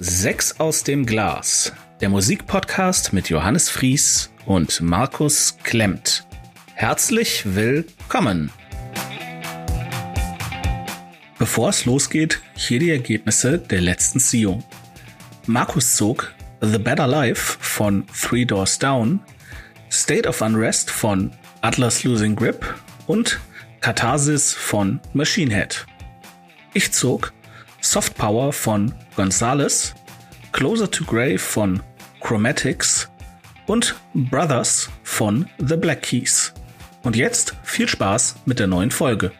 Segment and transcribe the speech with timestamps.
[0.00, 6.24] Sechs aus dem Glas, der Musikpodcast mit Johannes Fries und Markus Klemmt.
[6.74, 8.52] Herzlich willkommen.
[11.36, 14.62] Bevor es losgeht, hier die Ergebnisse der letzten Ziehung.
[15.46, 19.18] Markus zog The Better Life von Three Doors Down,
[19.90, 22.72] State of Unrest von Atlas Losing Grip
[23.08, 23.40] und
[23.80, 25.86] Katharsis von Machine Head.
[26.72, 27.32] Ich zog
[27.90, 29.94] Soft Power von Gonzales,
[30.52, 31.80] Closer to Grey von
[32.20, 33.08] Chromatics
[33.66, 36.52] und Brothers von The Black Keys.
[37.02, 39.32] Und jetzt viel Spaß mit der neuen Folge.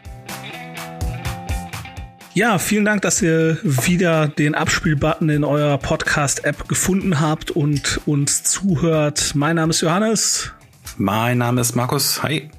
[2.33, 8.41] Ja, vielen Dank, dass ihr wieder den Abspielbutton in eurer Podcast-App gefunden habt und uns
[8.41, 9.33] zuhört.
[9.35, 10.51] Mein Name ist Johannes.
[10.97, 12.23] Mein Name ist Markus.
[12.23, 12.49] Hi.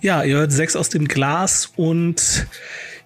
[0.00, 2.48] Ja, ihr hört sechs aus dem Glas und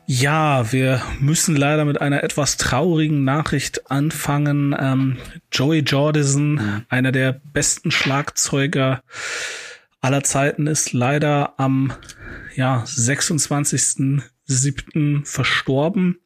[0.07, 4.75] ja, wir müssen leider mit einer etwas traurigen Nachricht anfangen.
[4.79, 5.19] Ähm,
[5.51, 6.87] Joey Jordison, mhm.
[6.89, 9.03] einer der besten Schlagzeuger
[10.01, 11.93] aller Zeiten, ist leider am
[12.55, 15.25] ja, 26.07.
[15.25, 16.19] verstorben.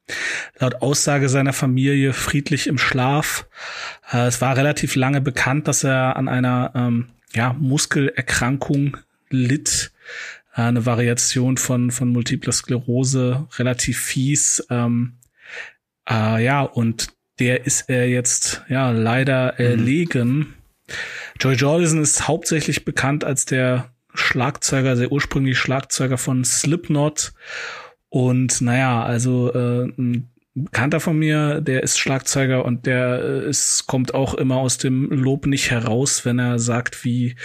[0.59, 3.47] Laut Aussage seiner Familie friedlich im Schlaf.
[4.13, 8.97] Äh, es war relativ lange bekannt, dass er an einer ähm, ja, Muskelerkrankung
[9.31, 9.93] litt
[10.59, 14.67] eine Variation von, von Multipler Sklerose, relativ fies.
[14.71, 15.19] Ähm,
[16.09, 19.65] äh, ja, und der ist er jetzt ja leider mhm.
[19.65, 20.55] erlegen.
[21.41, 27.33] Joy Jordison ist hauptsächlich bekannt als der Schlagzeuger, der ursprüngliche Schlagzeuger von Slipknot.
[28.09, 33.87] Und naja, also äh, ein Bekannter von mir, der ist Schlagzeuger und der äh, ist,
[33.87, 37.37] kommt auch immer aus dem Lob nicht heraus, wenn er sagt, wie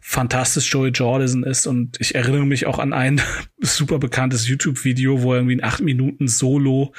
[0.00, 1.66] fantastisch Joey Jordison ist.
[1.66, 3.20] Und ich erinnere mich auch an ein
[3.60, 6.92] super bekanntes YouTube-Video, wo er irgendwie in acht Minuten Solo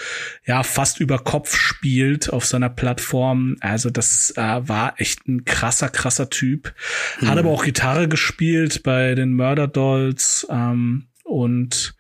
[0.45, 3.57] ja fast über Kopf spielt auf seiner Plattform.
[3.59, 6.73] Also das äh, war echt ein krasser, krasser Typ.
[7.19, 7.27] Mhm.
[7.27, 10.47] Hat aber auch Gitarre gespielt bei den Murder Dolls.
[10.49, 11.95] Ähm, und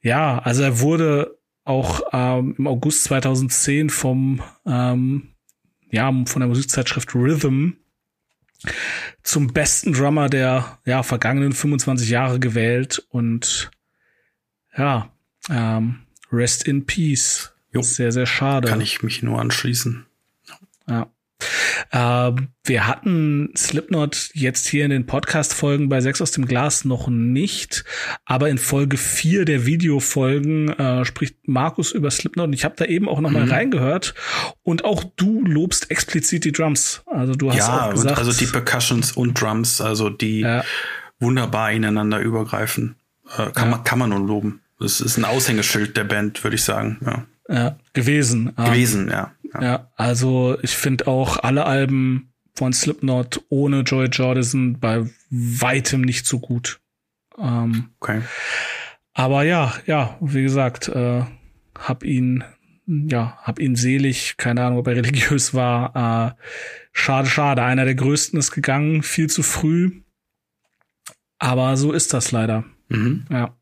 [0.00, 5.28] ja, also er wurde auch ähm, im August 2010 vom ähm,
[5.90, 7.72] ja von der Musikzeitschrift Rhythm
[9.22, 13.70] zum besten Drummer der ja, vergangenen 25 Jahre gewählt und
[14.76, 15.10] ja,
[15.50, 17.52] ähm, Rest in Peace.
[17.72, 17.82] Jo.
[17.82, 18.68] Sehr, sehr schade.
[18.68, 20.06] Kann ich mich nur anschließen.
[20.88, 21.10] Ja.
[21.90, 22.32] Äh,
[22.64, 27.84] wir hatten Slipknot jetzt hier in den Podcast-Folgen bei Sechs aus dem Glas noch nicht,
[28.24, 32.84] aber in Folge vier der Videofolgen äh, spricht Markus über Slipknot und ich habe da
[32.84, 33.50] eben auch noch mal mhm.
[33.50, 34.14] reingehört
[34.62, 37.02] und auch du lobst explizit die Drums.
[37.06, 40.64] Also du hast ja, auch gesagt, also die Percussions und Drums, also die ja.
[41.18, 42.96] wunderbar ineinander übergreifen,
[43.36, 43.76] äh, kann ja.
[43.76, 44.60] man kann man nur loben.
[44.78, 46.98] Das ist ein Aushängeschild der Band, würde ich sagen.
[47.04, 47.24] Ja.
[47.52, 48.54] Ja, gewesen.
[48.56, 49.34] Gewesen, um, ja.
[49.60, 56.26] Ja, also ich finde auch alle Alben von Slipknot ohne Joy Jordison bei weitem nicht
[56.26, 56.80] so gut.
[57.38, 58.22] Ähm, okay.
[59.14, 61.24] Aber ja, ja, wie gesagt, äh,
[61.78, 62.44] hab ihn,
[62.86, 66.36] ja, hab ihn selig, keine Ahnung, ob er religiös war.
[66.38, 66.42] Äh,
[66.92, 67.62] schade, schade.
[67.62, 70.02] Einer der größten ist gegangen, viel zu früh.
[71.38, 72.64] Aber so ist das leider.
[72.88, 73.26] Mhm.
[73.30, 73.56] Ja.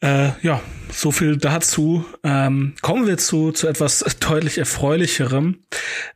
[0.00, 2.04] Äh, ja, so viel dazu.
[2.22, 5.64] Ähm, kommen wir zu, zu etwas deutlich erfreulicherem.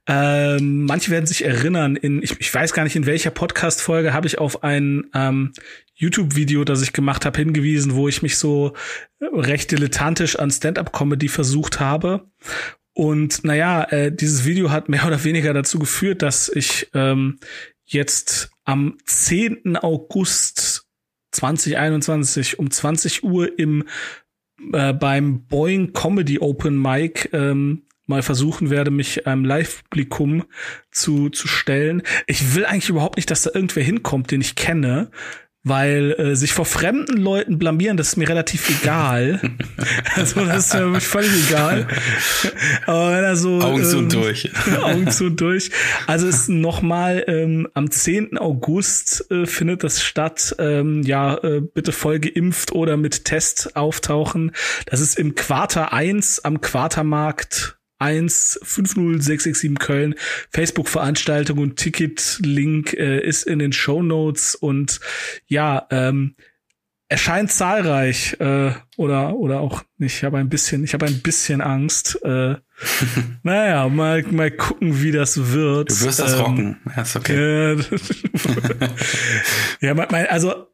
[0.06, 4.26] Ähm, manche werden sich erinnern, in, ich, ich weiß gar nicht, in welcher Podcast-Folge habe
[4.26, 5.52] ich auf ein ähm,
[5.94, 8.74] YouTube-Video, das ich gemacht habe, hingewiesen, wo ich mich so
[9.20, 12.28] recht dilettantisch an Stand-up-Comedy versucht habe.
[12.94, 17.38] Und naja, äh, dieses Video hat mehr oder weniger dazu geführt, dass ich ähm,
[17.84, 19.76] jetzt am 10.
[19.76, 20.86] August
[21.32, 23.84] 2021 um 20 Uhr im
[24.72, 30.44] äh, beim Boeing Comedy Open Mic ähm, mal versuchen werde, mich einem Live-Publikum
[30.90, 32.02] zu, zu stellen.
[32.26, 35.10] Ich will eigentlich überhaupt nicht, dass da irgendwer hinkommt, den ich kenne,
[35.64, 39.40] weil äh, sich vor fremden Leuten blamieren, das ist mir relativ egal.
[40.16, 41.86] also das ist mir völlig egal.
[42.86, 44.50] Aber wenn er so Augen zu ähm, durch.
[44.82, 45.70] Augen zu durch.
[46.06, 48.38] Also ist nochmal ähm, am 10.
[48.38, 50.56] August äh, findet das statt.
[50.58, 54.52] Ähm, ja, äh, bitte voll geimpft oder mit Test auftauchen.
[54.86, 60.14] Das ist im Quarter 1 am Quartermarkt 50667 Köln.
[60.50, 65.00] Facebook-Veranstaltung und Ticket-Link äh, ist in den Show Notes und
[65.46, 66.34] ja, ähm,
[67.12, 70.16] erscheint zahlreich äh, oder oder auch nicht.
[70.16, 72.18] Ich habe ein bisschen, ich habe ein bisschen Angst.
[72.24, 72.56] Äh,
[73.42, 75.90] naja, mal mal gucken, wie das wird.
[75.90, 76.80] Du wirst das ähm, rocken.
[76.96, 77.74] Ja, ist okay.
[77.74, 77.76] Äh,
[79.80, 80.66] ja, mein, also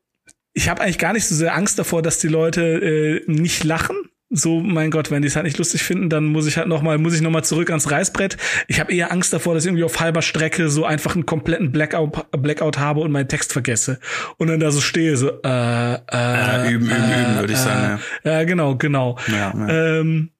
[0.52, 3.96] ich habe eigentlich gar nicht so sehr Angst davor, dass die Leute äh, nicht lachen
[4.30, 6.82] so, mein Gott, wenn die es halt nicht lustig finden, dann muss ich halt noch
[6.82, 8.36] mal, muss ich noch mal zurück ans Reißbrett.
[8.66, 11.72] Ich habe eher Angst davor, dass ich irgendwie auf halber Strecke so einfach einen kompletten
[11.72, 14.00] Blackout, Blackout habe und meinen Text vergesse
[14.36, 17.58] und dann da so stehe, so äh, äh, äh üben, üben, äh, üben, würde ich
[17.58, 18.02] sagen.
[18.22, 19.19] Ja, ja genau, genau.
[19.28, 19.98] Ja, ja.
[20.00, 20.30] Ähm,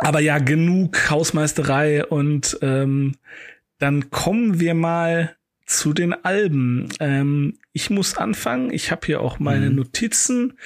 [0.00, 3.14] aber ja, genug Hausmeisterei und ähm,
[3.78, 5.34] dann kommen wir mal
[5.64, 6.88] zu den Alben.
[7.00, 8.72] Ähm, ich muss anfangen.
[8.72, 9.76] Ich habe hier auch meine mhm.
[9.76, 10.58] Notizen.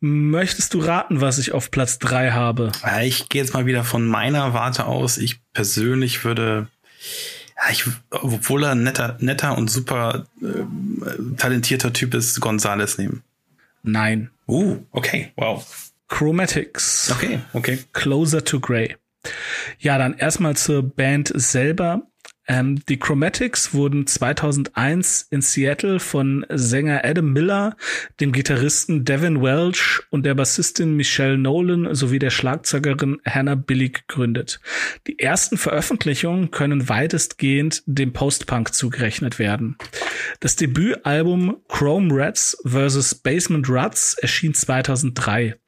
[0.00, 2.72] Möchtest du raten, was ich auf Platz drei habe?
[3.02, 5.18] Ich gehe jetzt mal wieder von meiner Warte aus.
[5.18, 6.68] Ich persönlich würde,
[7.70, 13.22] ich, obwohl er netter, netter und super äh, talentierter Typ ist, Gonzales nehmen.
[13.82, 14.30] Nein.
[14.48, 15.64] Uh, okay, wow.
[16.08, 17.10] Chromatics.
[17.12, 17.78] Okay, okay.
[17.92, 18.96] Closer to Grey.
[19.78, 22.09] Ja, dann erstmal zur Band selber.
[22.48, 27.76] Ähm, die Chromatics wurden 2001 in Seattle von Sänger Adam Miller,
[28.18, 34.60] dem Gitarristen Devin Welch und der Bassistin Michelle Nolan sowie der Schlagzeugerin Hannah Billy gegründet.
[35.06, 39.76] Die ersten Veröffentlichungen können weitestgehend dem Post-Punk zugerechnet werden.
[40.40, 43.14] Das Debütalbum Chrome Rats vs.
[43.16, 45.59] Basement Ruts erschien 2003.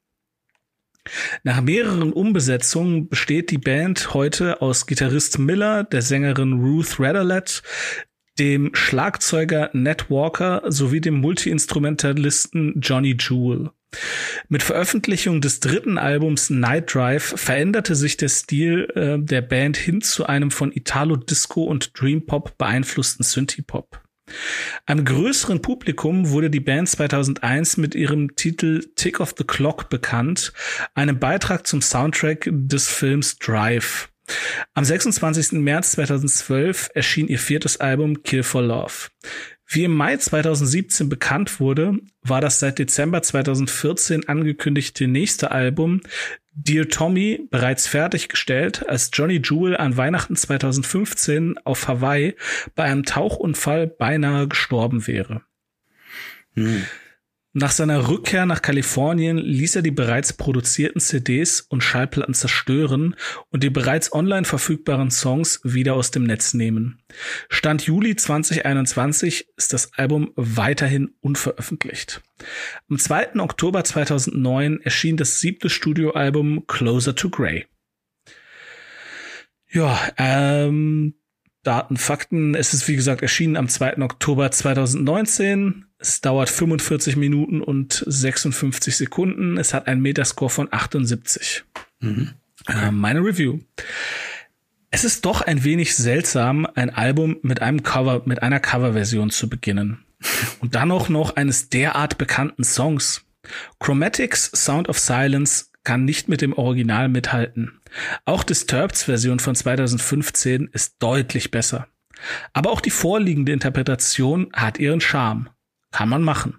[1.43, 7.63] Nach mehreren Umbesetzungen besteht die Band heute aus Gitarrist Miller, der Sängerin Ruth Radalet,
[8.39, 13.71] dem Schlagzeuger Ned Walker sowie dem Multiinstrumentalisten Johnny Jewel.
[14.49, 20.01] Mit Veröffentlichung des dritten Albums Night Drive veränderte sich der Stil äh, der Band hin
[20.01, 24.02] zu einem von Italo Disco und Dream Pop beeinflussten Synthie-Pop.
[24.87, 30.53] Einem größeren Publikum wurde die Band 2001 mit ihrem Titel Tick of the Clock bekannt,
[30.95, 34.09] einem Beitrag zum Soundtrack des Films Drive.
[34.75, 35.53] Am 26.
[35.53, 39.09] März 2012 erschien ihr viertes Album Kill for Love.
[39.75, 46.03] Wie im Mai 2017 bekannt wurde, war das seit Dezember 2014 angekündigte nächste Album
[46.55, 52.35] Dear Tommy bereits fertiggestellt, als Johnny Jewel an Weihnachten 2015 auf Hawaii
[52.75, 55.41] bei einem Tauchunfall beinahe gestorben wäre.
[56.53, 56.85] Hm.
[57.55, 63.15] Nach seiner Rückkehr nach Kalifornien ließ er die bereits produzierten CDs und Schallplatten zerstören
[63.51, 67.03] und die bereits online verfügbaren Songs wieder aus dem Netz nehmen.
[67.51, 72.23] Stand Juli 2021 ist das Album weiterhin unveröffentlicht.
[72.89, 73.39] Am 2.
[73.41, 77.67] Oktober 2009 erschien das siebte Studioalbum Closer to Grey.
[79.69, 81.15] Ja, ähm,
[81.63, 82.55] Daten, Fakten.
[82.55, 83.99] Es ist wie gesagt erschienen am 2.
[83.99, 85.87] Oktober 2019.
[85.99, 89.57] Es dauert 45 Minuten und 56 Sekunden.
[89.59, 91.65] Es hat einen Metascore von 78.
[92.01, 92.31] Mhm.
[92.67, 92.89] Okay.
[92.89, 93.61] Äh, meine Review.
[94.91, 99.49] Es ist doch ein wenig seltsam, ein Album mit einem Cover, mit einer Coverversion zu
[99.49, 100.05] beginnen.
[100.61, 103.25] Und dann auch noch eines derart bekannten Songs.
[103.81, 107.81] Chromatics Sound of Silence kann nicht mit dem Original mithalten.
[108.25, 111.89] Auch Disturbeds Version von 2015 ist deutlich besser.
[112.53, 115.51] Aber auch die vorliegende Interpretation hat ihren Charme.
[115.91, 116.59] Kann man machen.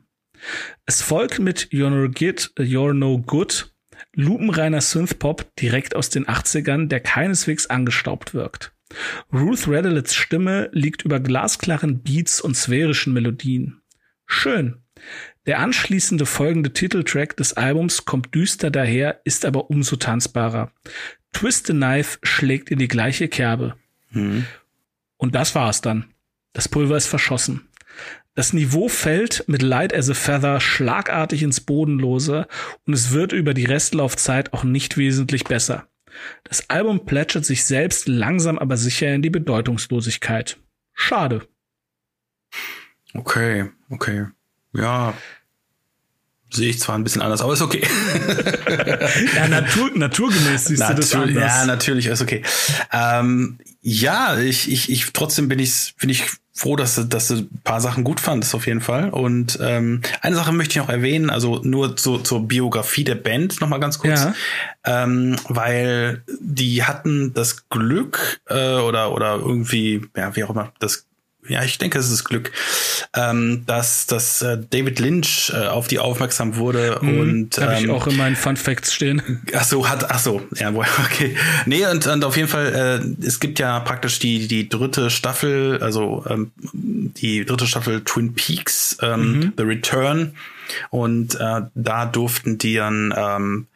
[0.86, 3.74] Es folgt mit You're No Good, You're No Good
[4.16, 8.74] lupenreiner Synthpop direkt aus den 80ern, der keineswegs angestaubt wirkt.
[9.32, 13.82] Ruth Radilets Stimme liegt über glasklaren Beats und sphärischen Melodien.
[14.26, 14.84] Schön.
[15.46, 20.72] Der anschließende folgende Titeltrack des Albums kommt düster daher, ist aber umso tanzbarer.
[21.34, 23.76] Twist the Knife schlägt in die gleiche Kerbe.
[24.12, 24.46] Mhm.
[25.18, 26.14] Und das war's dann.
[26.54, 27.68] Das Pulver ist verschossen.
[28.36, 32.48] Das Niveau fällt mit Light as a Feather schlagartig ins Bodenlose
[32.86, 35.88] und es wird über die Restlaufzeit auch nicht wesentlich besser.
[36.44, 40.58] Das Album plätschert sich selbst langsam aber sicher in die Bedeutungslosigkeit.
[40.94, 41.48] Schade.
[43.14, 44.28] Okay, okay.
[44.74, 45.14] Ja,
[46.56, 47.82] sehe ich zwar ein bisschen anders, aber ist okay.
[49.36, 51.36] ja, natur, naturgemäß siehst Natur, du das anders.
[51.36, 52.44] Ja, natürlich, ist okay.
[52.92, 56.26] Ähm, ja, ich, ich, ich, trotzdem bin ich, bin ich
[56.56, 59.10] froh, dass du, dass du ein paar Sachen gut fandest, auf jeden Fall.
[59.10, 63.60] Und ähm, eine Sache möchte ich noch erwähnen, also nur zu, zur Biografie der Band
[63.60, 64.22] nochmal ganz kurz.
[64.22, 64.34] Ja.
[64.86, 71.08] Ähm, weil die hatten das Glück äh, oder, oder irgendwie, ja, wie auch immer, das
[71.48, 72.52] ja, ich denke, es ist Glück,
[73.16, 77.84] ähm, dass, dass äh, David Lynch äh, auf die aufmerksam wurde mhm, und habe ähm,
[77.84, 79.42] ich auch in meinen Fun Facts stehen.
[79.54, 80.70] Ach so, hat ach so, ja,
[81.06, 81.36] okay.
[81.66, 85.80] Nee, und, und auf jeden Fall äh, es gibt ja praktisch die die dritte Staffel,
[85.82, 89.54] also ähm, die dritte Staffel Twin Peaks ähm, mhm.
[89.58, 90.34] The Return
[90.90, 93.68] und äh, da durften die dann ähm,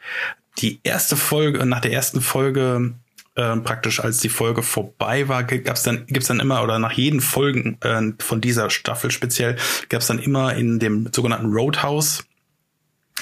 [0.59, 2.93] die erste Folge nach der ersten Folge
[3.37, 7.21] äh, praktisch als die Folge vorbei war, gab's dann gibt's dann immer oder nach jeden
[7.21, 9.55] Folgen äh, von dieser Staffel speziell
[9.89, 12.25] gab's dann immer in dem sogenannten Roadhouse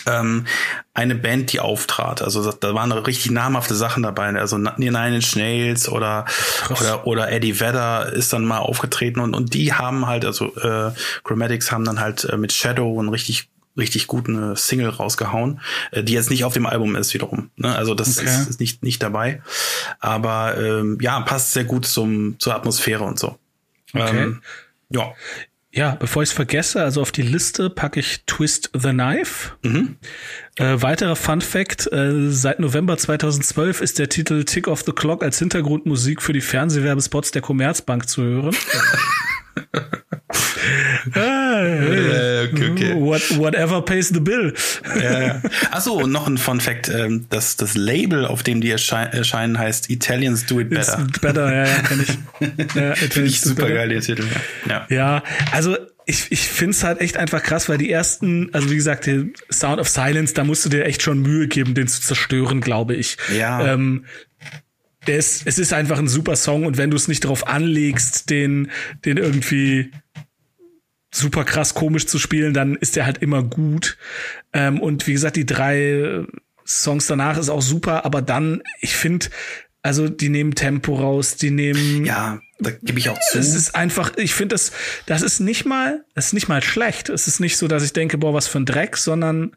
[0.05, 0.45] ähm,
[0.93, 2.21] eine Band, die auftrat.
[2.21, 4.29] Also da waren richtig namhafte Sachen dabei.
[4.39, 6.25] Also Nine Inch Nails oder,
[6.69, 10.91] oder, oder Eddie Vedder ist dann mal aufgetreten und, und die haben halt, also äh,
[11.23, 16.03] Chromatics haben dann halt äh, mit Shadow ein richtig richtig gut eine Single rausgehauen, äh,
[16.03, 17.49] die jetzt nicht auf dem Album ist wiederum.
[17.55, 17.75] Ne?
[17.75, 18.27] Also das okay.
[18.27, 19.41] ist, ist, nicht nicht dabei,
[19.99, 23.37] aber ähm, ja passt sehr gut zum zur Atmosphäre und so.
[23.93, 24.23] Okay.
[24.23, 24.41] Ähm,
[24.89, 25.13] ja.
[25.71, 29.51] Ja, bevor ich es vergesse, also auf die Liste packe ich Twist the Knife.
[29.61, 29.97] Mhm.
[30.55, 35.21] Äh, weiterer Fun Fact, äh, seit November 2012 ist der Titel Tick of the Clock
[35.21, 38.55] als Hintergrundmusik für die Fernsehwerbespots der Commerzbank zu hören.
[41.13, 42.95] ah, okay, okay.
[42.95, 44.53] What, whatever pays the bill.
[45.01, 49.59] ja, Achso, und noch ein Fun Fact, ähm, das, das Label, auf dem die erscheinen,
[49.59, 51.05] heißt Italians Do It Better.
[51.07, 52.17] It's better, ja, ja, kenn ich.
[52.75, 54.25] Ja, Finde ich super geil, der Titel.
[54.67, 58.69] Ja, ja also ich, ich finde es halt echt einfach krass, weil die ersten, also
[58.69, 61.87] wie gesagt, der Sound of Silence, da musst du dir echt schon Mühe geben, den
[61.87, 63.17] zu zerstören, glaube ich.
[63.35, 63.73] Ja.
[63.73, 64.05] Ähm,
[65.07, 68.29] der ist, es ist einfach ein super Song und wenn du es nicht darauf anlegst,
[68.29, 68.71] den,
[69.03, 69.91] den irgendwie
[71.15, 73.97] super krass komisch zu spielen, dann ist der halt immer gut.
[74.53, 76.25] Ähm, und wie gesagt, die drei
[76.65, 79.27] Songs danach ist auch super, aber dann, ich finde,
[79.81, 82.05] also die nehmen Tempo raus, die nehmen.
[82.05, 83.37] Ja, da gebe ich auch zu.
[83.37, 84.71] Es ist einfach, ich finde das,
[85.05, 87.09] das ist nicht mal, das ist nicht mal schlecht.
[87.09, 89.55] Es ist nicht so, dass ich denke, boah, was für ein Dreck, sondern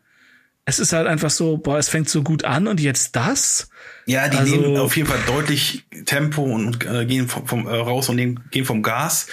[0.66, 3.70] es ist halt einfach so, boah, es fängt so gut an und jetzt das.
[4.04, 7.66] Ja, die also, nehmen auf jeden Fall deutlich Tempo und, und äh, gehen vom, vom
[7.66, 9.28] äh, raus und nehmen, gehen vom Gas.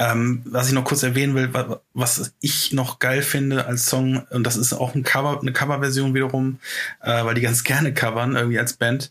[0.00, 1.50] Ähm, was ich noch kurz erwähnen will,
[1.92, 6.14] was ich noch geil finde als Song, und das ist auch ein Cover, eine Coverversion
[6.14, 6.60] wiederum,
[7.00, 9.10] äh, weil die ganz gerne covern, irgendwie als Band,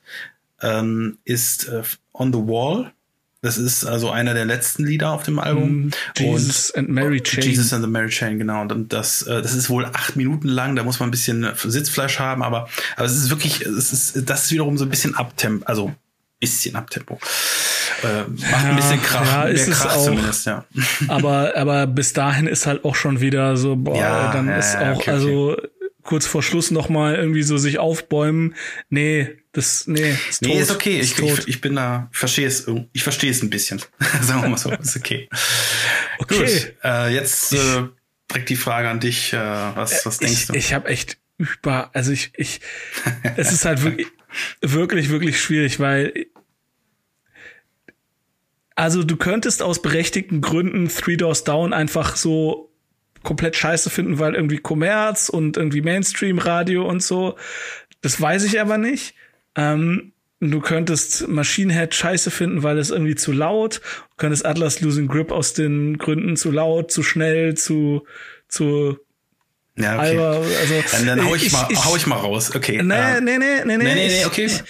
[0.61, 2.91] ähm, ist äh, On the Wall.
[3.41, 5.87] Das ist also einer der letzten Lieder auf dem Album.
[5.87, 7.43] Mm, Jesus und, and Mary Chain.
[7.43, 8.61] Jesus and the Mary Chain, genau.
[8.61, 10.75] Und das, äh, das ist wohl acht Minuten lang.
[10.75, 14.45] Da muss man ein bisschen Sitzfleisch haben, aber, aber es ist wirklich, es ist, das
[14.45, 15.93] ist wiederum so ein bisschen Abtempo, also
[16.39, 17.19] bisschen Abtempo.
[18.03, 20.65] Äh, macht ja, ein bisschen Krach, ja, ist Krach auch, zumindest, ja.
[21.07, 24.97] Aber, aber bis dahin ist halt auch schon wieder so, boah, ja, dann ist auch,
[24.97, 25.67] okay, also okay.
[26.03, 28.55] kurz vor Schluss noch mal irgendwie so sich aufbäumen.
[28.89, 30.49] Nee, das, nee, ist tot.
[30.49, 30.99] Nee, ist okay.
[30.99, 33.81] Ist ich, ich, ich, bin da, verstehe es, ich verstehe es ein bisschen.
[34.21, 35.27] Sagen wir mal so, ist okay.
[36.19, 36.37] Okay.
[36.37, 37.83] Gut, äh, jetzt äh,
[38.29, 39.33] direkt die Frage an dich.
[39.33, 40.53] Äh, was, was denkst ich, du?
[40.53, 42.61] Ich habe echt über, also ich, ich,
[43.35, 44.07] es ist halt wirklich,
[44.61, 46.27] wirklich, wirklich schwierig, weil
[48.77, 52.71] also du könntest aus berechtigten Gründen Three Doors Down einfach so
[53.23, 57.35] komplett scheiße finden, weil irgendwie Kommerz und irgendwie Mainstream-Radio und so.
[58.01, 59.15] Das weiß ich aber nicht.
[59.55, 63.81] Ähm, du könntest Machine Head scheiße finden, weil es irgendwie zu laut.
[64.11, 68.05] Du könntest Atlas Losing Grip aus den Gründen zu laut, zu schnell, zu,
[68.47, 68.99] zu
[69.77, 70.09] ja, okay.
[70.09, 72.55] Alber, also, dann, dann hau ich, ich, mal, ich, hau ich mal raus.
[72.55, 72.81] Okay.
[72.81, 74.45] Nee, uh, nee, nee, nee, nee, nee, nee, nee okay.
[74.45, 74.63] Ich,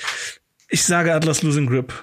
[0.70, 1.94] ich sage Atlas Losing Grip.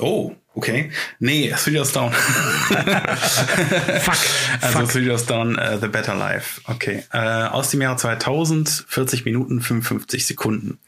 [0.00, 0.90] Oh, okay.
[1.18, 2.12] Nee, Three Doors Down.
[2.12, 4.14] fuck.
[4.60, 4.90] Also fuck.
[4.90, 6.60] Three Doors Down, uh, The Better Life.
[6.64, 7.04] Okay.
[7.14, 10.78] Uh, aus dem Jahre 2000, 40 Minuten, 55 Sekunden.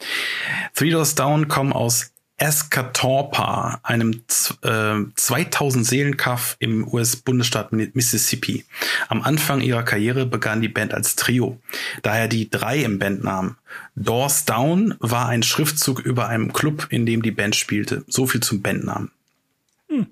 [0.75, 4.23] Three Doors Down kommen aus Escatorpa, einem
[4.63, 8.65] äh, 2000 Seelenkaff im US-Bundesstaat Mississippi.
[9.09, 11.61] Am Anfang ihrer Karriere begann die Band als Trio,
[12.03, 13.57] daher die drei im Bandnamen.
[13.95, 18.05] Doors Down war ein Schriftzug über einem Club, in dem die Band spielte.
[18.09, 19.11] So viel zum Bandnamen.
[19.89, 20.07] Hm.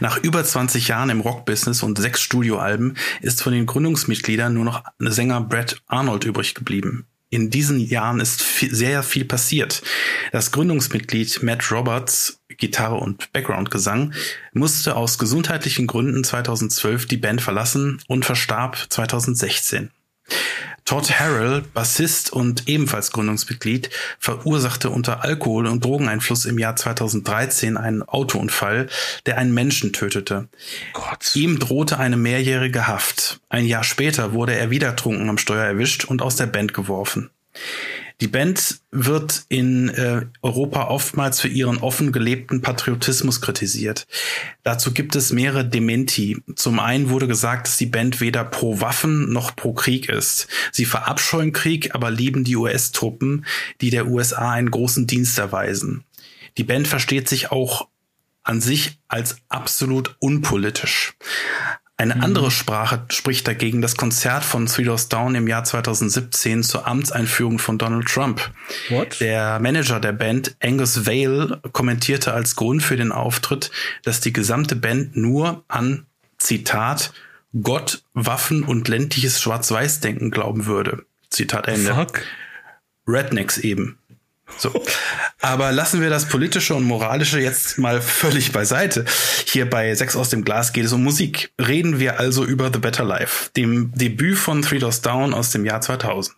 [0.00, 4.82] Nach über 20 Jahren im Rockbusiness und sechs Studioalben ist von den Gründungsmitgliedern nur noch
[4.98, 9.82] Sänger Brett Arnold übrig geblieben in diesen Jahren ist viel, sehr viel passiert.
[10.32, 14.14] Das Gründungsmitglied Matt Roberts, Gitarre und Background-Gesang,
[14.52, 19.90] musste aus gesundheitlichen Gründen 2012 die Band verlassen und verstarb 2016.
[20.88, 28.02] Todd Harrell, Bassist und ebenfalls Gründungsmitglied, verursachte unter Alkohol- und Drogeneinfluss im Jahr 2013 einen
[28.02, 28.88] Autounfall,
[29.26, 30.48] der einen Menschen tötete.
[30.94, 31.36] Gott.
[31.36, 33.40] Ihm drohte eine mehrjährige Haft.
[33.50, 37.28] Ein Jahr später wurde er wieder trunken am Steuer erwischt und aus der Band geworfen.
[38.20, 44.08] Die Band wird in äh, Europa oftmals für ihren offen gelebten Patriotismus kritisiert.
[44.64, 46.42] Dazu gibt es mehrere Dementi.
[46.56, 50.48] Zum einen wurde gesagt, dass die Band weder pro Waffen noch pro Krieg ist.
[50.72, 53.46] Sie verabscheuen Krieg, aber lieben die US-Truppen,
[53.80, 56.02] die der USA einen großen Dienst erweisen.
[56.56, 57.86] Die Band versteht sich auch
[58.42, 61.14] an sich als absolut unpolitisch.
[62.00, 62.22] Eine mhm.
[62.22, 67.58] andere Sprache spricht dagegen das Konzert von Three Doors Down im Jahr 2017 zur Amtseinführung
[67.58, 68.52] von Donald Trump.
[68.88, 69.18] What?
[69.20, 73.72] Der Manager der Band, Angus Vale, kommentierte als Grund für den Auftritt,
[74.04, 76.06] dass die gesamte Band nur an,
[76.38, 77.12] Zitat,
[77.62, 81.04] Gott, Waffen und ländliches Schwarz-Weiß-Denken glauben würde.
[81.30, 81.94] Zitat Ende.
[81.94, 82.22] Fuck.
[83.08, 83.97] Rednecks eben.
[84.56, 84.82] So.
[85.40, 89.04] Aber lassen wir das Politische und Moralische jetzt mal völlig beiseite.
[89.46, 91.52] Hier bei Sex aus dem Glas geht es um Musik.
[91.60, 95.64] Reden wir also über The Better Life, dem Debüt von Three Doors Down aus dem
[95.64, 96.36] Jahr 2000.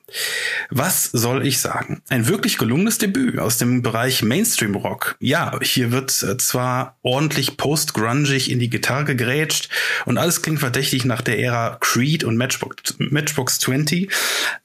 [0.70, 2.02] Was soll ich sagen?
[2.08, 5.16] Ein wirklich gelungenes Debüt aus dem Bereich Mainstream Rock.
[5.20, 9.70] Ja, hier wird äh, zwar ordentlich post-grungig in die Gitarre gegrätscht
[10.04, 14.10] und alles klingt verdächtig nach der Ära Creed und Matchbox, Matchbox 20,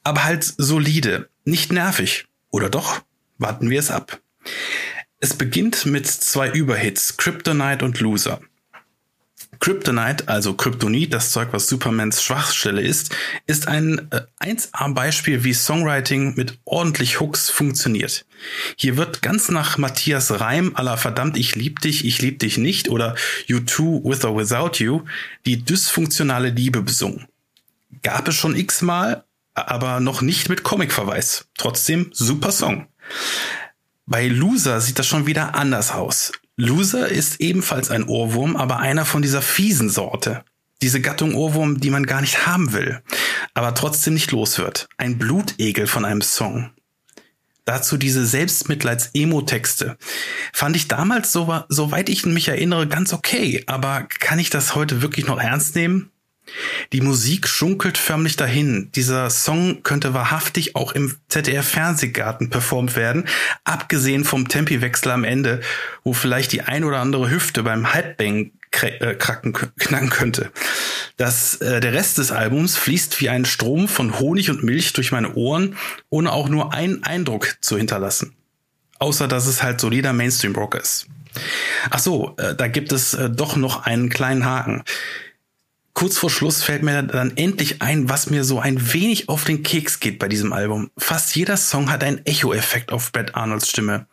[0.04, 2.26] aber halt solide, nicht nervig.
[2.50, 3.02] Oder doch?
[3.38, 4.20] Warten wir es ab.
[5.18, 8.40] Es beginnt mit zwei Überhits, Kryptonite und Loser.
[9.60, 13.14] Kryptonite, also Kryptonit, das Zeug, was Supermans Schwachstelle ist,
[13.46, 18.26] ist ein äh, 1A-Beispiel, wie Songwriting mit ordentlich Hooks funktioniert.
[18.76, 22.88] Hier wird ganz nach Matthias Reim aller verdammt, ich lieb dich, ich lieb dich nicht
[22.88, 23.14] oder
[23.46, 25.02] You Too With or Without You
[25.46, 27.26] die dysfunktionale Liebe besungen.
[28.02, 29.24] Gab es schon x-mal,
[29.54, 31.46] aber noch nicht mit Comic-Verweis.
[31.56, 32.86] Trotzdem super Song.
[34.06, 36.32] Bei Loser sieht das schon wieder anders aus.
[36.56, 40.44] Loser ist ebenfalls ein Ohrwurm, aber einer von dieser fiesen Sorte.
[40.80, 43.02] Diese Gattung Ohrwurm, die man gar nicht haben will,
[43.54, 44.88] aber trotzdem nicht los wird.
[44.96, 46.70] Ein Blutegel von einem Song.
[47.64, 49.98] Dazu diese Selbstmitleids-Emo-Texte.
[50.52, 53.64] Fand ich damals, so, soweit ich mich erinnere, ganz okay.
[53.66, 56.12] Aber kann ich das heute wirklich noch ernst nehmen?
[56.92, 58.90] Die Musik schunkelt förmlich dahin.
[58.94, 63.26] Dieser Song könnte wahrhaftig auch im ZDF-Fernsehgarten performt werden,
[63.64, 65.60] abgesehen vom Tempiwechsel am Ende,
[66.04, 70.50] wo vielleicht die ein oder andere Hüfte beim Headbang äh, kracken, knacken könnte.
[71.16, 75.12] Das, äh, der Rest des Albums fließt wie ein Strom von Honig und Milch durch
[75.12, 75.76] meine Ohren,
[76.10, 78.34] ohne auch nur einen Eindruck zu hinterlassen.
[78.98, 81.06] Außer dass es halt solider Mainstream-Rock ist.
[81.90, 84.84] Ach so, äh, da gibt es äh, doch noch einen kleinen Haken
[85.96, 89.62] kurz vor Schluss fällt mir dann endlich ein, was mir so ein wenig auf den
[89.62, 90.90] Keks geht bei diesem Album.
[90.98, 94.06] Fast jeder Song hat einen Echo-Effekt auf Brad Arnolds Stimme.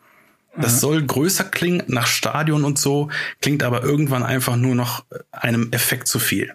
[0.56, 0.78] Das mhm.
[0.78, 3.10] soll größer klingen nach Stadion und so,
[3.42, 6.54] klingt aber irgendwann einfach nur noch einem Effekt zu viel.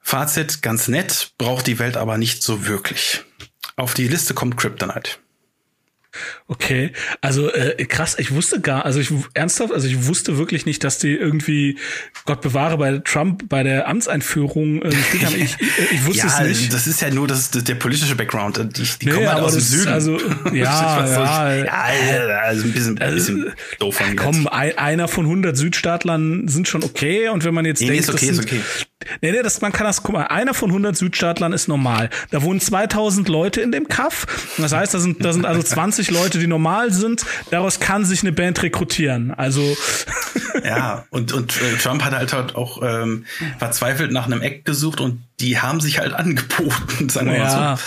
[0.00, 3.24] Fazit, ganz nett, braucht die Welt aber nicht so wirklich.
[3.74, 5.18] Auf die Liste kommt Kryptonite.
[6.46, 10.84] Okay, also äh, krass, ich wusste gar, also ich ernsthaft, also ich wusste wirklich nicht,
[10.84, 11.78] dass die irgendwie,
[12.26, 15.36] Gott bewahre, bei Trump bei der Amtseinführung äh, gespielt haben.
[15.36, 16.72] Ich, ich, ich wusste ja, es nicht.
[16.72, 18.58] Das ist ja nur das, das der politische Background.
[18.76, 19.92] Die, die nee, kommen halt aus dem Süden.
[19.92, 20.18] Also,
[20.52, 25.24] ja, ja, ja, also ein bisschen, ein bisschen also, doof von Komm, ein, einer von
[25.24, 28.36] 100 Südstaatlern sind schon okay und wenn man jetzt nee, denkt, nee, ist okay, das
[28.36, 28.86] sind, ist okay.
[29.20, 32.10] Nee, nee, das, man kann das, guck mal, einer von 100 Südstaatlern ist normal.
[32.30, 34.26] Da wohnen 2000 Leute in dem Kaff.
[34.58, 37.24] Das heißt, da sind, da sind also 20 Leute, die normal sind.
[37.50, 39.32] Daraus kann sich eine Band rekrutieren.
[39.32, 39.76] Also.
[40.64, 43.24] Ja, und, und äh, Trump hat halt, halt auch ähm,
[43.58, 47.44] verzweifelt nach einem Eck gesucht und die haben sich halt angeboten, sagen wir ja.
[47.44, 47.82] mal so.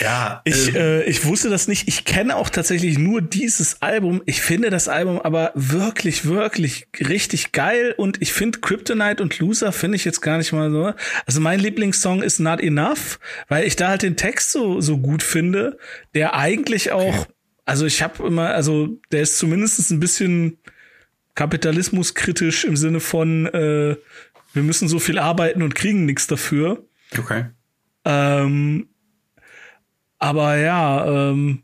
[0.00, 0.40] Ja.
[0.44, 1.88] Ich, äh, äh, ich wusste das nicht.
[1.88, 4.22] Ich kenne auch tatsächlich nur dieses Album.
[4.26, 9.72] Ich finde das Album aber wirklich, wirklich richtig geil und ich finde Kryptonite und Loser
[9.72, 10.92] finde ich jetzt gar nicht mal so.
[11.26, 15.22] Also mein Lieblingssong ist Not Enough, weil ich da halt den Text so, so gut
[15.22, 15.78] finde,
[16.14, 17.32] der eigentlich auch, okay.
[17.64, 20.58] also ich habe immer, also der ist zumindest ein bisschen
[21.34, 23.96] kapitalismuskritisch im Sinne von, äh,
[24.52, 26.84] wir müssen so viel arbeiten und kriegen nichts dafür.
[27.18, 27.46] Okay.
[28.04, 28.88] Ähm,
[30.22, 31.62] aber ja, ähm,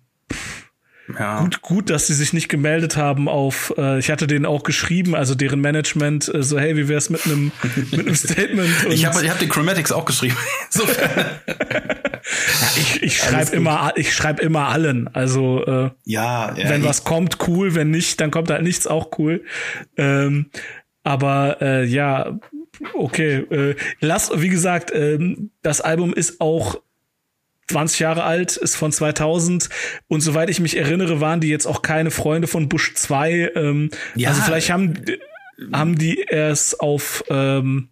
[1.16, 1.40] ja.
[1.40, 5.14] Gut, gut, dass sie sich nicht gemeldet haben auf, äh, ich hatte denen auch geschrieben,
[5.14, 7.52] also deren Management, äh, so, hey, wie wär's mit einem
[7.92, 8.70] mit einem Statement?
[8.90, 10.36] ich habe ich hab den Chromatics auch geschrieben.
[12.76, 15.08] ich ich schreibe immer, ich schreibe immer allen.
[15.14, 19.18] Also äh, ja, ja wenn was kommt, cool, wenn nicht, dann kommt halt nichts auch
[19.18, 19.44] cool.
[19.96, 20.50] Ähm,
[21.04, 22.38] aber äh, ja,
[22.92, 23.36] okay.
[23.50, 26.80] Äh, lass, wie gesagt, ähm, das Album ist auch
[27.68, 29.68] 20 Jahre alt, ist von 2000
[30.08, 33.52] und soweit ich mich erinnere, waren die jetzt auch keine Freunde von Bush 2.
[33.54, 34.30] Ähm, ja.
[34.30, 34.94] Also vielleicht haben,
[35.72, 37.88] haben die erst auf ähm,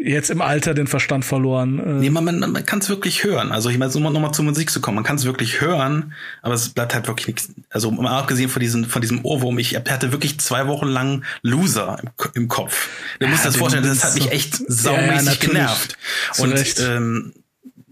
[0.00, 1.78] jetzt im Alter den Verstand verloren.
[1.78, 1.92] Äh.
[2.00, 3.52] Nee, man, man, man kann es wirklich hören.
[3.52, 6.54] Also ich meine, so nochmal zur Musik zu kommen, man kann es wirklich hören, aber
[6.54, 7.48] es bleibt halt wirklich nichts.
[7.70, 11.98] Also mal abgesehen von diesem, von diesem Ohrwurm, ich hatte wirklich zwei Wochen lang Loser
[12.02, 12.88] im, im Kopf.
[13.18, 15.98] Du ja, musst das vorstellen, das hat mich echt saumäßig ja, ja, genervt.
[16.38, 17.32] Und ähm,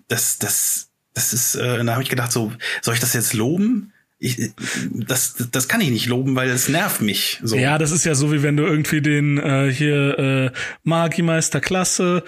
[0.08, 3.92] das, das, das ist, äh, da habe ich gedacht, so, soll ich das jetzt loben?
[4.18, 4.50] Ich,
[4.94, 7.38] das, das kann ich nicht loben, weil es nervt mich.
[7.42, 7.54] So.
[7.54, 10.50] Ja, das ist ja so, wie wenn du irgendwie den äh, hier äh,
[10.84, 12.24] Magiemeister Klasse.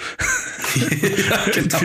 [0.75, 1.79] ja, genau.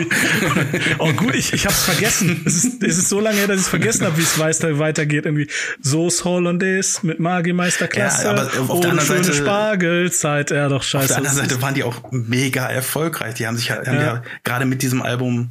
[0.98, 2.42] oh gut, ich, ich hab's vergessen.
[2.44, 5.24] Es ist, es ist so lange her, dass ich vergessen habe, wie es weiter, weitergeht.
[5.24, 5.48] Irgendwie
[5.80, 8.24] Sauce Hollandaise mit Magiemeister Klasse.
[8.24, 10.50] Ja, aber auf oh, der anderen Seite Spargelzeit.
[10.50, 11.04] Ja, doch scheiße.
[11.04, 13.36] Auf der anderen Seite waren die auch mega erfolgreich.
[13.36, 14.02] Die haben sich ja, haben ja.
[14.02, 15.48] ja gerade mit diesem Album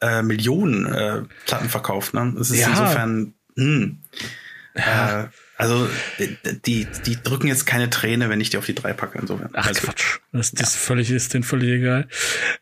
[0.00, 2.14] äh, Millionen äh, Platten verkauft.
[2.14, 2.34] Ne?
[2.40, 2.68] Es ist ja.
[2.68, 3.98] insofern, hm,
[4.74, 5.22] ja.
[5.22, 5.28] äh,
[5.60, 5.86] also
[6.64, 9.18] die, die drücken jetzt keine Träne, ich die auf die drei packe.
[9.18, 9.50] Insofern.
[9.52, 10.80] Ach also, Quatsch, das, das ja.
[10.80, 12.08] völlig ist denen völlig egal.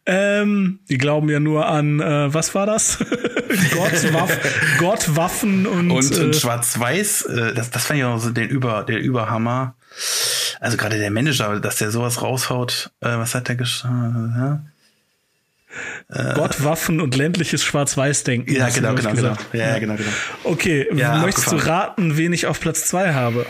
[0.04, 2.98] Ähm, die glauben ja nur an, äh, was war das?
[3.72, 4.38] Gott, Waff,
[4.78, 7.22] Gott, Waffen und und, äh, und Schwarz-Weiß.
[7.26, 9.76] Äh, das, das fand ich auch so den über der Überhammer.
[10.58, 12.90] Also gerade der Manager, dass der sowas raushaut.
[13.00, 14.34] Äh, was hat der geschrieben?
[14.36, 14.64] Ja?
[16.08, 18.52] Äh, Gott, Waffen und ländliches Schwarz-Weiß-Denken.
[18.54, 19.36] Ja, genau, genau, genau.
[19.52, 20.10] Ja, genau, genau.
[20.44, 21.66] Okay, ja, möchtest abgefahren.
[21.66, 23.46] du raten, wen ich auf Platz zwei habe?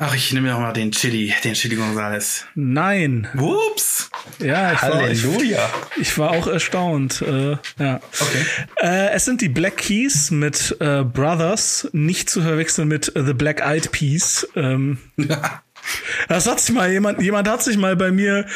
[0.00, 2.46] Ach, ich nehme noch mal den Chili, den Chili Gonzales.
[2.54, 3.26] Nein.
[3.36, 4.10] Ups.
[4.38, 5.58] Ja, ich Halleluja.
[5.58, 7.20] War, ich, ich war auch erstaunt.
[7.20, 8.00] Äh, ja.
[8.20, 8.44] Okay.
[8.76, 13.60] Äh, es sind die Black Keys mit äh, Brothers, nicht zu verwechseln mit The Black
[13.60, 14.46] Eyed Peas.
[14.54, 14.98] Ähm,
[16.28, 18.46] das hat sich mal jemand, jemand hat sich mal bei mir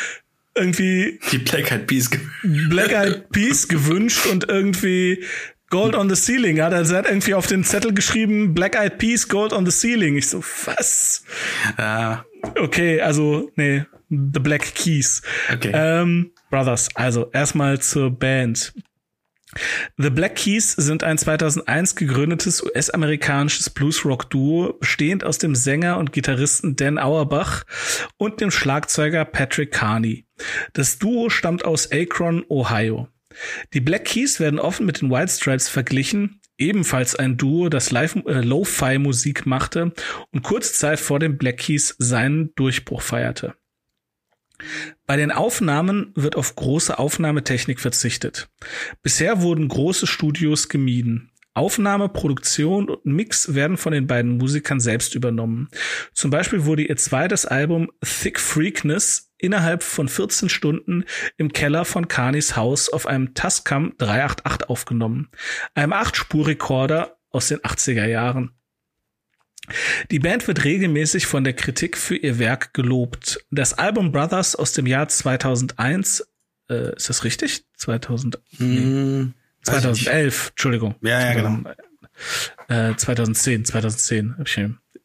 [0.55, 2.11] irgendwie die Black Eyed Peas
[2.43, 5.25] Black Eyed Peas gewünscht und irgendwie
[5.71, 6.75] Gold on the Ceiling hat.
[6.75, 10.17] Also er hat irgendwie auf den Zettel geschrieben Black Eyed Peas Gold on the Ceiling.
[10.17, 11.25] Ich so, was?
[11.79, 12.25] Ja.
[12.59, 15.23] Okay, also, nee, The Black Keys.
[15.51, 15.71] Okay.
[15.73, 18.75] Ähm, Brothers, also erstmal zur Band.
[19.99, 26.77] The Black Keys sind ein 2001 gegründetes US-amerikanisches Blues-Rock-Duo, bestehend aus dem Sänger und Gitarristen
[26.77, 27.65] Dan Auerbach
[28.17, 30.27] und dem Schlagzeuger Patrick Carney.
[30.73, 33.09] Das Duo stammt aus Akron, Ohio.
[33.73, 38.17] Die Black Keys werden offen mit den White Stripes verglichen, ebenfalls ein Duo, das Live
[38.27, 39.93] äh, Lo-Fi-Musik machte
[40.31, 43.55] und kurze Zeit vor den Black Keys seinen Durchbruch feierte.
[45.07, 48.49] Bei den Aufnahmen wird auf große Aufnahmetechnik verzichtet.
[49.03, 51.33] Bisher wurden große Studios gemieden.
[51.55, 55.69] Aufnahme, Produktion und Mix werden von den beiden Musikern selbst übernommen.
[56.15, 61.05] Zum Beispiel wurde ihr zweites Album Thick Freakness innerhalb von 14 Stunden
[61.37, 65.29] im Keller von Kanis Haus auf einem Tascam 388 aufgenommen,
[65.75, 68.53] einem 8-Spur-Rekorder aus den 80er Jahren.
[70.11, 73.45] Die Band wird regelmäßig von der Kritik für ihr Werk gelobt.
[73.51, 76.27] Das Album Brothers aus dem Jahr 2001,
[76.69, 77.65] äh, ist das richtig?
[77.77, 79.27] 2000, nee,
[79.63, 80.95] 2011, Entschuldigung.
[81.01, 81.71] Ja, ja, genau.
[82.69, 84.61] Äh, 2010, 2010, hab ich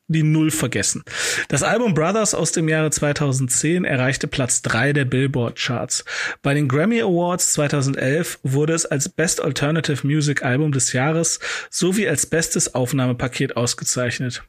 [0.08, 1.04] die Null vergessen.
[1.50, 6.06] Das Album Brothers aus dem Jahre 2010 erreichte Platz drei der Billboard-Charts.
[6.41, 11.39] Bei den Grammy Awards 2011 wurde es als Best Alternative Music Album des Jahres
[11.70, 14.43] sowie als bestes Aufnahmepaket ausgezeichnet.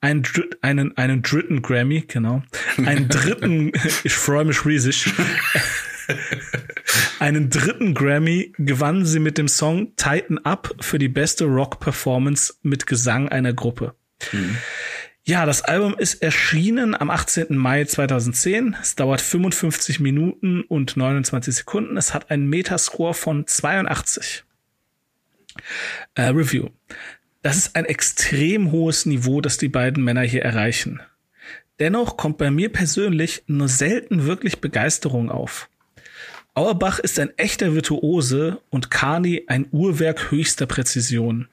[0.00, 0.22] Ein,
[0.62, 2.42] einen, einen dritten Grammy, genau.
[2.78, 3.72] Einen dritten,
[4.04, 5.12] ich freue mich riesig.
[7.18, 12.86] Einen dritten Grammy gewann sie mit dem Song Tighten Up für die beste Rock-Performance mit
[12.86, 13.94] Gesang einer Gruppe.
[14.32, 14.56] Mhm.
[15.24, 17.56] Ja, das Album ist erschienen am 18.
[17.56, 18.76] Mai 2010.
[18.82, 21.96] Es dauert 55 Minuten und 29 Sekunden.
[21.96, 24.42] Es hat einen Metascore von 82.
[26.16, 26.70] Äh, Review.
[27.40, 31.00] Das ist ein extrem hohes Niveau, das die beiden Männer hier erreichen.
[31.78, 35.68] Dennoch kommt bei mir persönlich nur selten wirklich Begeisterung auf.
[36.54, 41.48] Auerbach ist ein echter Virtuose und Kani ein Uhrwerk höchster Präzision.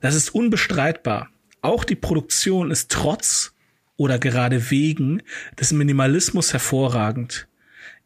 [0.00, 1.30] Das ist unbestreitbar.
[1.62, 3.54] Auch die Produktion ist trotz
[3.96, 5.22] oder gerade wegen
[5.58, 7.48] des Minimalismus hervorragend.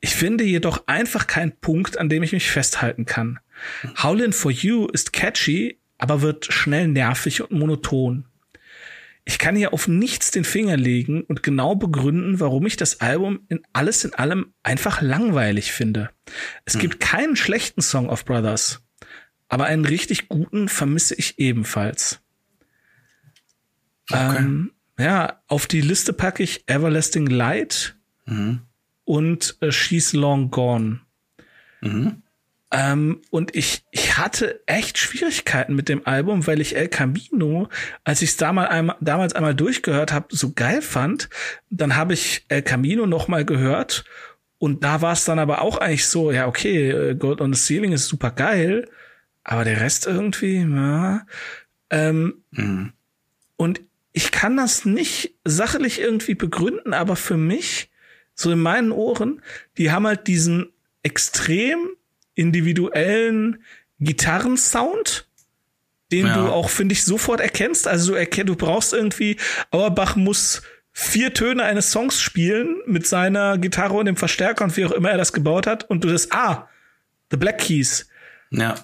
[0.00, 3.38] Ich finde jedoch einfach keinen Punkt, an dem ich mich festhalten kann.
[4.02, 8.26] Howlin' for You ist catchy, aber wird schnell nervig und monoton.
[9.24, 13.46] Ich kann hier auf nichts den Finger legen und genau begründen, warum ich das Album
[13.48, 16.10] in alles in allem einfach langweilig finde.
[16.66, 16.80] Es hm.
[16.80, 18.82] gibt keinen schlechten Song of Brothers,
[19.48, 22.20] aber einen richtig guten vermisse ich ebenfalls.
[24.10, 24.36] Okay.
[24.38, 28.60] Ähm, ja, auf die Liste packe ich Everlasting Light mhm.
[29.04, 31.00] und äh, She's Long Gone.
[31.80, 32.22] Mhm.
[32.70, 37.68] Ähm, und ich, ich hatte echt Schwierigkeiten mit dem Album, weil ich El Camino,
[38.02, 41.28] als ich es damals einmal, damals einmal durchgehört habe, so geil fand.
[41.70, 44.04] Dann habe ich El Camino noch mal gehört
[44.58, 47.60] und da war es dann aber auch eigentlich so, ja okay, äh, Gold on the
[47.60, 48.88] Ceiling ist super geil,
[49.44, 51.26] aber der Rest irgendwie, ja.
[51.90, 52.92] Ähm, mhm.
[53.56, 53.82] Und
[54.16, 57.90] ich kann das nicht sachlich irgendwie begründen, aber für mich,
[58.34, 59.42] so in meinen Ohren,
[59.76, 60.72] die haben halt diesen
[61.02, 61.90] extrem
[62.36, 63.62] individuellen
[63.98, 65.28] Gitarrensound,
[66.12, 66.34] den ja.
[66.34, 67.88] du auch, finde ich, sofort erkennst.
[67.88, 69.36] Also du erkennst, du brauchst irgendwie,
[69.72, 74.84] Auerbach muss vier Töne eines Songs spielen mit seiner Gitarre und dem Verstärker und wie
[74.84, 76.68] auch immer er das gebaut hat und du das, ah,
[77.32, 78.08] The Black Keys.
[78.52, 78.76] Ja.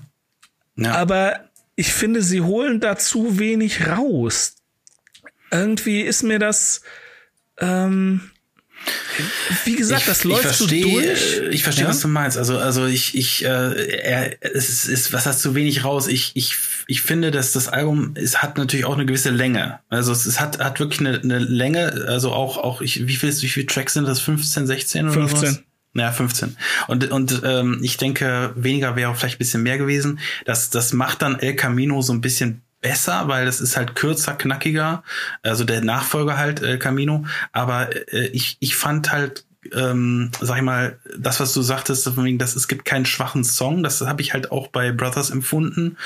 [0.75, 0.93] ja.
[0.93, 4.57] Aber ich finde, sie holen da zu wenig raus
[5.51, 6.83] irgendwie ist mir das,
[7.59, 8.31] ähm,
[9.65, 11.43] Wie gesagt, das läuft versteh, so durch.
[11.51, 11.91] Ich verstehe, Ja?
[11.91, 12.39] was du meinst.
[12.39, 16.09] Also, also ich, ich, äh, er, es ist, ist, was hast zu wenig raus?
[16.09, 19.81] Ich, ich, ich finde, dass das Album, es hat natürlich auch eine gewisse Länge.
[19.91, 22.07] Also es, es hat, hat wirklich eine, eine Länge.
[22.09, 24.21] Also auch, auch, ich, wie viel, wie viele Tracks sind das?
[24.21, 25.43] 15, 16 oder 15.
[25.43, 25.63] was?
[25.93, 26.57] Ja, 15.
[26.87, 30.21] Und, und ähm, ich denke, weniger wäre vielleicht ein bisschen mehr gewesen.
[30.47, 34.35] Das, das macht dann El Camino so ein bisschen besser, weil das ist halt kürzer,
[34.35, 35.03] knackiger.
[35.43, 37.25] Also der Nachfolger halt El Camino.
[37.53, 42.25] Aber äh, ich, ich fand halt, ähm, sag ich mal, das, was du sagtest, von
[42.25, 43.83] wegen, dass es gibt keinen schwachen Song.
[43.83, 45.97] Das habe ich halt auch bei Brothers empfunden.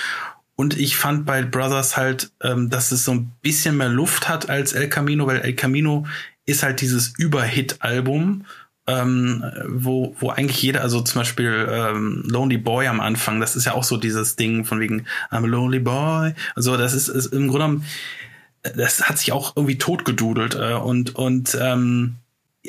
[0.57, 4.49] Und ich fand bei Brothers halt, ähm, dass es so ein bisschen mehr Luft hat
[4.49, 6.07] als El Camino, weil El Camino
[6.47, 8.45] ist halt dieses Überhit-Album,
[8.87, 13.65] ähm, wo, wo eigentlich jeder, also zum Beispiel ähm, Lonely Boy am Anfang, das ist
[13.65, 16.35] ja auch so dieses Ding von wegen I'm a Lonely Boy.
[16.55, 17.85] Also das ist, ist im Grunde genommen,
[18.77, 22.17] das hat sich auch irgendwie totgedudelt äh, und und ähm,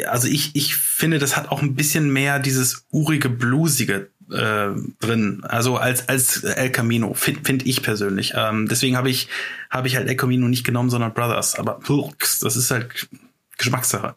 [0.08, 5.42] also ich ich finde, das hat auch ein bisschen mehr dieses urige bluesige äh, drin,
[5.44, 8.34] also als als El Camino finde find ich persönlich.
[8.36, 9.30] Ähm, deswegen habe ich
[9.70, 11.56] habe ich halt El Camino nicht genommen, sondern Brothers.
[11.56, 13.08] Aber das ist halt
[13.58, 14.16] Geschmackssache.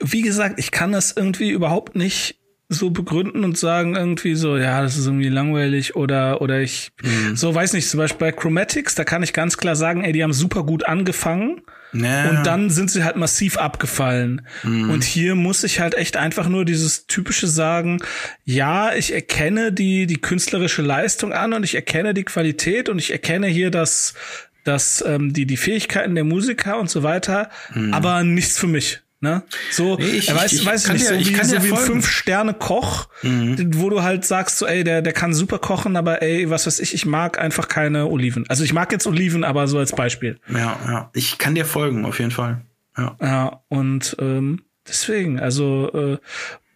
[0.00, 2.38] Wie gesagt, ich kann das irgendwie überhaupt nicht
[2.70, 6.92] so begründen und sagen irgendwie so, ja, das ist irgendwie langweilig oder oder ich
[7.34, 10.22] so weiß nicht, zum Beispiel bei Chromatics, da kann ich ganz klar sagen, ey, die
[10.22, 11.60] haben super gut angefangen
[11.92, 12.30] Ja.
[12.30, 14.46] und dann sind sie halt massiv abgefallen.
[14.64, 17.98] Und hier muss ich halt echt einfach nur dieses typische sagen,
[18.44, 23.10] ja, ich erkenne die, die künstlerische Leistung an und ich erkenne die Qualität und ich
[23.12, 24.14] erkenne hier das,
[24.64, 27.50] das, ähm, die, die Fähigkeiten der Musiker und so weiter,
[27.92, 29.00] aber nichts für mich.
[29.20, 29.42] Ne?
[29.70, 31.72] So, Nee, ich- er weiß, ich- weiß ich kann nicht, dir- so wie, so wie
[31.72, 31.76] ein.
[31.86, 36.66] Fünf-Sterne-Koch, wo du halt sagst, so, ey, der, der kann super kochen, aber ey, was
[36.66, 38.44] weiß ich, ich mag einfach keine Oliven.
[38.50, 40.38] Also ich mag jetzt Oliven, aber so als Beispiel.
[40.50, 41.10] Ja, ja.
[41.14, 42.62] Ich kann dir folgen, auf jeden Fall.
[42.98, 43.16] Ja.
[43.22, 46.18] Ja, und ähm, deswegen, also, äh,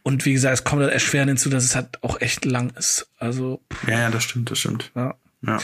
[0.03, 3.11] und wie gesagt, es kommt halt erschwerend hinzu, dass es halt auch echt lang ist.
[3.19, 4.91] Also, pff, Ja, ja, das stimmt, das stimmt.
[4.97, 5.15] ja.
[5.47, 5.59] Ja.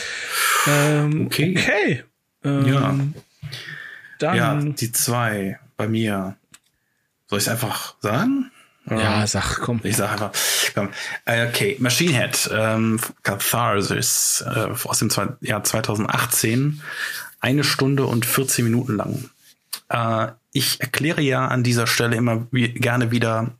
[0.67, 1.55] Ähm, Okay.
[1.57, 2.03] okay.
[2.45, 2.95] Ähm, Ja.
[4.19, 6.37] Dann, Ja, ja, die zwei bei mir.
[7.27, 8.51] Soll ich es einfach sagen?
[8.87, 9.25] Oder?
[9.27, 9.81] sag, komm.
[9.83, 10.31] Ich sage einfach,
[10.73, 10.89] komm.
[11.25, 16.81] Äh, okay, Machine Head, ähm, Catharsis äh, aus dem zwei, Jahr 2018,
[17.39, 19.29] eine Stunde und 14 Minuten lang.
[19.89, 23.51] Äh, ich erkläre ja an dieser Stelle immer wie, gerne wieder,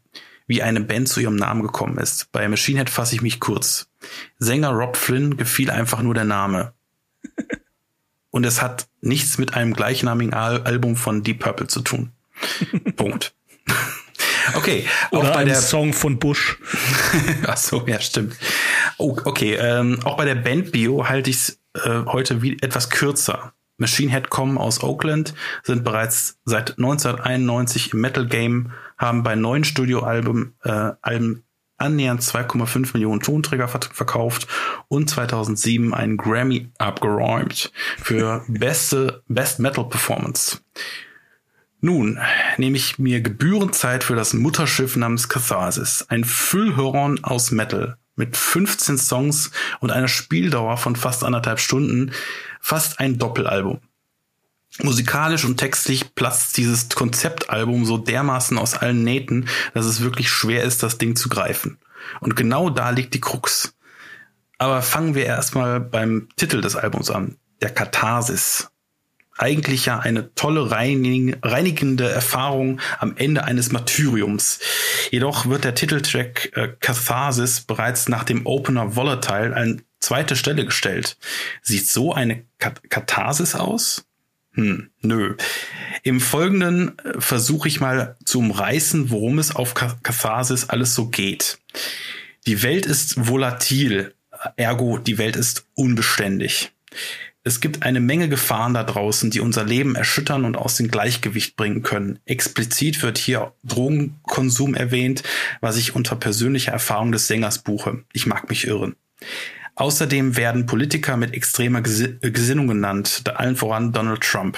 [0.48, 2.32] wie eine Band zu ihrem Namen gekommen ist.
[2.32, 3.88] Bei Machine Head fasse ich mich kurz.
[4.38, 6.74] Sänger Rob Flynn gefiel einfach nur der Name.
[8.36, 12.12] Und es hat nichts mit einem gleichnamigen Al Album von Deep Purple zu tun.
[12.98, 13.34] Punkt.
[14.54, 16.60] Okay, auch Oder bei ein der Song von Bush.
[17.48, 18.36] Ach so, ja, stimmt.
[19.00, 23.54] Oh, okay, ähm, auch bei der Bandbio halte ich es äh, heute wie etwas kürzer.
[23.78, 29.64] Machine Head kommen aus Oakland, sind bereits seit 1991 im Metal Game, haben bei neun
[29.64, 31.45] Studioalben äh, Alben
[31.78, 34.48] annähernd 2,5 Millionen Tonträger ver verkauft
[34.88, 40.60] und 2007 einen Grammy abgeräumt für beste Best Metal Performance.
[41.82, 42.20] Nun
[42.58, 48.38] nehme ich mir gebührend Zeit für das Mutterschiff namens Catharsis, ein Füllhorn aus Metal mit
[48.38, 52.12] 15 Songs und einer Spieldauer von fast anderthalb Stunden,
[52.60, 53.80] fast ein Doppelalbum.
[54.82, 60.64] Musikalisch und textlich platzt dieses Konzeptalbum so dermaßen aus allen Nähten, dass es wirklich schwer
[60.64, 61.78] ist, das Ding zu greifen.
[62.20, 63.74] Und genau da liegt die Krux.
[64.58, 68.70] Aber fangen wir erstmal beim Titel des Albums an, der Katharsis
[69.38, 74.60] eigentlich ja eine tolle reinig reinigende Erfahrung am Ende eines Martyriums.
[75.12, 81.18] Jedoch wird der Titeltrack äh, Catharsis bereits nach dem Opener Volatile an zweite Stelle gestellt.
[81.62, 84.05] Sieht so eine Kat Katharsis aus?
[84.56, 85.36] Hm, nö.
[86.04, 91.08] Im Folgenden äh, versuche ich mal zu umreißen, worum es auf Ka- Katharsis alles so
[91.10, 91.60] geht.
[92.48, 94.14] Die Welt ist volatil,
[94.56, 96.72] ergo die Welt ist unbeständig.
[97.44, 101.56] Es gibt eine Menge Gefahren da draußen, die unser Leben erschüttern und aus dem Gleichgewicht
[101.56, 102.20] bringen können.
[102.26, 105.22] Explizit wird hier Drogenkonsum erwähnt,
[105.62, 108.04] was ich unter persönlicher Erfahrung des Sängers buche.
[108.14, 108.96] Ich mag mich irren.
[109.76, 114.58] Außerdem werden Politiker mit extremer Gesi- Gesinnung genannt, allen voran Donald Trump.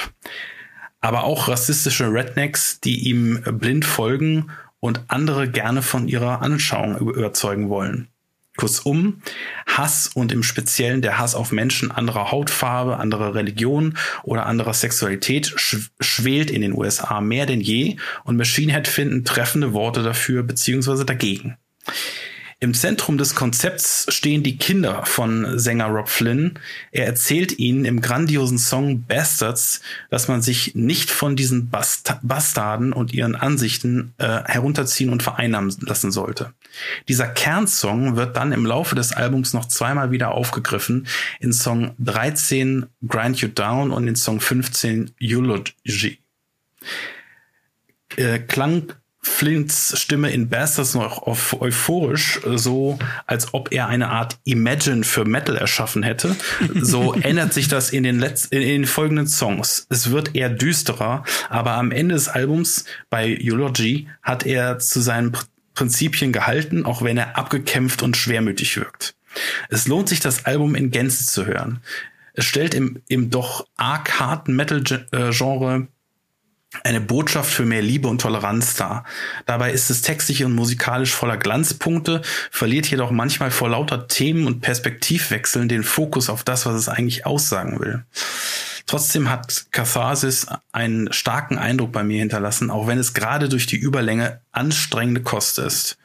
[1.02, 7.70] Aber auch rassistische Rednecks, die ihm blind folgen und andere gerne von ihrer Anschauung überzeugen
[7.70, 8.08] wollen.
[8.58, 9.22] Kurzum,
[9.68, 15.54] Hass und im Speziellen der Hass auf Menschen anderer Hautfarbe, anderer Religion oder anderer Sexualität
[15.56, 20.44] sch schwelt in den USA mehr denn je und Machine Head finden treffende Worte dafür
[20.44, 21.58] beziehungsweise dagegen.
[22.60, 26.58] Im Zentrum des Konzepts stehen die Kinder von Sänger Rob Flynn.
[26.92, 32.94] Er erzählt ihnen im grandiosen Song Bastards, dass man sich nicht von diesen Bast Bastarden
[32.94, 36.54] und ihren Ansichten äh, herunterziehen und vereinnahmen lassen sollte.
[37.08, 41.06] Dieser Kernsong wird dann im Laufe des Albums noch zweimal wieder aufgegriffen
[41.40, 46.18] in Song 13 Grind You Down und in Song 15 Eulogy.
[48.16, 48.94] Äh, klang
[49.28, 55.56] Flints Stimme in Bastards noch euphorisch, so als ob er eine Art Imagine für Metal
[55.58, 56.36] erschaffen hätte.
[56.74, 59.86] So ändert sich das in den letzten, in den folgenden Songs.
[59.90, 65.38] Es wird eher düsterer, aber am Ende des Albums bei Eulogy hat er zu seinen
[65.76, 69.16] Prinzipien gehalten, auch wenn er abgekämpft und schwermütig wirkt.
[69.70, 71.82] Es lohnt sich, das Album in Gänze zu hören.
[72.34, 75.88] Es stellt im, im doch arg harten Metal-Genre
[76.84, 79.06] eine Botschaft für mehr Liebe und Toleranz dar.
[79.46, 84.62] Dabei ist es textlich und musikalisch voller Glanzpunkte, verliert jedoch manchmal vor lauter Themen und
[84.62, 88.06] Perspektivwechseln den Fokus auf das, was es eigentlich aussagen will.
[88.86, 93.78] Trotzdem hat Catharsis einen starken Eindruck bei mir hinterlassen, auch wenn es gerade durch die
[93.78, 95.98] Überlänge anstrengende Kost ist.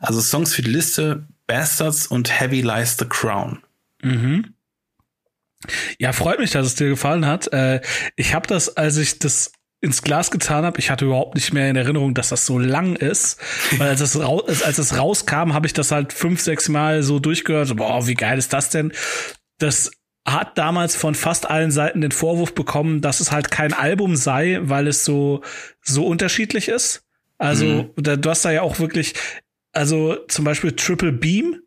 [0.00, 3.62] Also Songs für die Liste Bastards und Heavy Lies the Crown.
[4.02, 4.54] Mhm.
[5.98, 7.52] Ja, freut mich, dass es dir gefallen hat.
[7.52, 7.80] Äh,
[8.16, 11.68] ich habe das, als ich das ins Glas getan habe, ich hatte überhaupt nicht mehr
[11.68, 13.38] in Erinnerung, dass das so lang ist.
[13.76, 17.18] Weil als es, raus, als es rauskam, habe ich das halt fünf, sechs Mal so
[17.18, 17.76] durchgehört.
[17.76, 18.92] Boah, wie geil ist das denn?
[19.58, 19.90] Das
[20.24, 24.60] hat damals von fast allen Seiten den Vorwurf bekommen, dass es halt kein Album sei,
[24.62, 25.42] weil es so,
[25.82, 27.02] so unterschiedlich ist.
[27.38, 27.90] Also, mhm.
[27.96, 29.14] da, du hast da ja auch wirklich,
[29.72, 31.60] also zum Beispiel Triple Beam.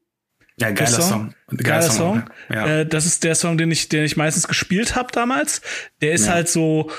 [0.57, 1.01] Ja, geiler Song.
[1.01, 1.33] Song.
[1.49, 2.19] Geiler, geiler Song.
[2.19, 2.29] Song.
[2.49, 2.67] Ja.
[2.67, 5.61] Äh, das ist der Song, den ich, den ich meistens gespielt habe damals.
[6.01, 6.33] Der ist ja.
[6.33, 6.89] halt so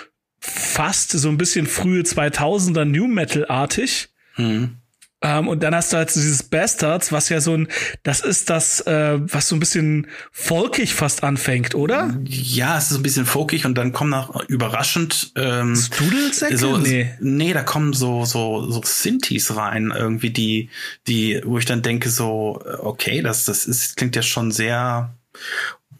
[0.46, 4.08] fast so ein bisschen frühe 2000er New Metal artig.
[4.36, 4.76] Mhm.
[5.22, 7.68] Ähm, und dann hast du halt so dieses Bastards, was ja so ein,
[8.02, 12.14] das ist das, äh, was so ein bisschen folkig fast anfängt, oder?
[12.26, 16.58] Ja, es ist ein bisschen folkig und dann kommen noch überraschend ähm, Studelsäcke?
[16.58, 17.10] So, nee.
[17.20, 20.68] nee, da kommen so so so Synthes rein, irgendwie die
[21.06, 25.16] die, wo ich dann denke so, okay, das das ist klingt ja schon sehr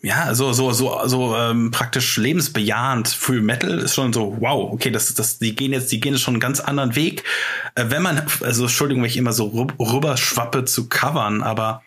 [0.03, 4.91] ja, so, so, so, so ähm, praktisch lebensbejahend Free Metal ist schon so, wow, okay,
[4.91, 7.25] das, das, die gehen jetzt, die gehen jetzt schon einen ganz anderen Weg.
[7.75, 11.83] Äh, wenn man, also Entschuldigung, wenn ich immer so rüber schwappe zu covern, aber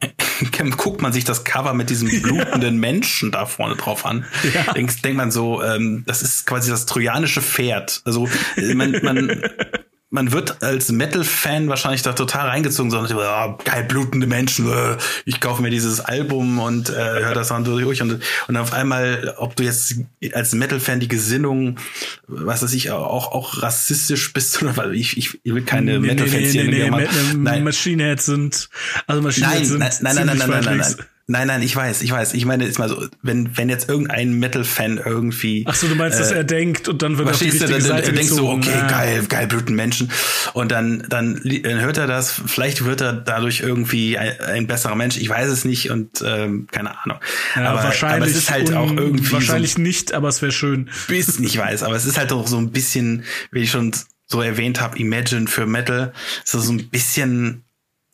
[0.76, 2.80] guckt man sich das Cover mit diesem blutenden ja.
[2.80, 4.24] Menschen da vorne drauf an,
[4.54, 4.72] ja.
[4.72, 8.02] denkt, denkt man so, ähm, das ist quasi das trojanische Pferd.
[8.04, 8.28] Also
[8.74, 9.42] man, man
[10.10, 15.40] man wird als Metal-Fan wahrscheinlich da total reingezogen, sondern oh, geil blutende Menschen, äh, ich
[15.40, 19.54] kaufe mir dieses Album und äh, höre das dann durch und, und auf einmal, ob
[19.56, 19.96] du jetzt
[20.32, 21.78] als Metal-Fan die Gesinnung,
[22.26, 26.54] was weiß ich, auch auch rassistisch bist oder weil ich, ich, will keine nee, Metal-Fans
[26.54, 28.70] nee, nee, hier nee, nee, nee, Machine Heads sind
[29.06, 31.06] also Machine Heads sind nein, nein, nein, nein, nein, nein, nein, nein.
[31.30, 32.32] Nein, nein, ich weiß, ich weiß.
[32.32, 35.62] Ich meine jetzt mal so, wenn wenn jetzt irgendein Metal-Fan irgendwie.
[35.68, 37.70] Ach so, du meinst, äh, dass er denkt und dann wird er auf die richtige
[37.70, 38.86] dann, Seite dann denkst du, okay, ja.
[38.86, 40.10] geil, geil bluten Menschen.
[40.54, 42.32] Und dann, dann dann hört er das.
[42.46, 45.18] Vielleicht wird er dadurch irgendwie ein, ein besserer Mensch.
[45.18, 47.18] Ich weiß es nicht und ähm, keine Ahnung.
[47.54, 50.50] Ja, aber wahrscheinlich aber es ist halt auch irgendwie wahrscheinlich so nicht, aber es wäre
[50.50, 50.88] schön.
[51.08, 53.92] Bisschen, ich weiß, aber es ist halt auch so ein bisschen, wie ich schon
[54.24, 56.14] so erwähnt habe, Imagine für Metal,
[56.44, 57.64] so so ein bisschen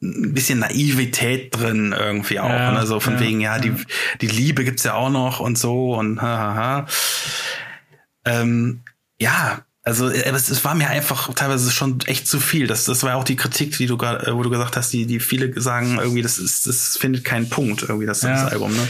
[0.04, 2.48] ein bisschen Naivität drin irgendwie auch.
[2.48, 2.86] Ja, ne?
[2.86, 3.74] So von ja, wegen, ja, die,
[4.20, 6.86] die Liebe gibt's ja auch noch und so und hahaha.
[8.24, 8.82] Ähm,
[9.18, 12.66] ja, also äh, es, es war mir einfach teilweise schon echt zu viel.
[12.66, 15.60] Das, das war auch die Kritik, die du wo du gesagt hast, die, die viele
[15.60, 18.30] sagen irgendwie, das ist, das findet keinen Punkt irgendwie, das, ja.
[18.30, 18.74] das Album.
[18.74, 18.88] Ne?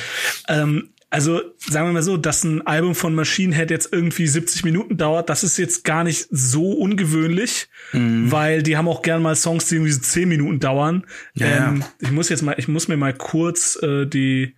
[0.49, 4.65] Ähm, also sagen wir mal so, dass ein Album von Machine Head jetzt irgendwie 70
[4.65, 8.33] Minuten dauert, das ist jetzt gar nicht so ungewöhnlich, mhm.
[8.33, 11.07] weil die haben auch gern mal Songs, die irgendwie so 10 Minuten dauern.
[11.35, 11.85] Ja, ähm.
[12.01, 14.57] Ich muss jetzt mal, ich muss mir mal kurz äh, die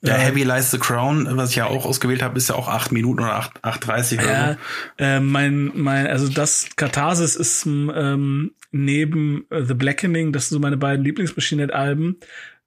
[0.00, 2.90] ja, Heavy Lies the Crown, was ich ja auch ausgewählt habe, ist ja auch 8
[2.90, 4.58] Minuten oder 8, 8,30 oder ja, so.
[5.04, 10.60] Äh, mein, mein, also das Katharsis ist ähm, neben äh, The Blackening, das sind so
[10.60, 12.16] meine beiden Lieblingsmachine Head Alben,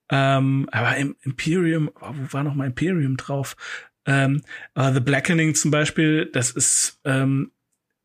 [0.10, 3.56] ähm, aber im Imperium, wo war noch mal Imperium drauf?
[4.06, 4.42] Ähm,
[4.78, 7.52] uh, The Blackening zum Beispiel, das ist, ähm,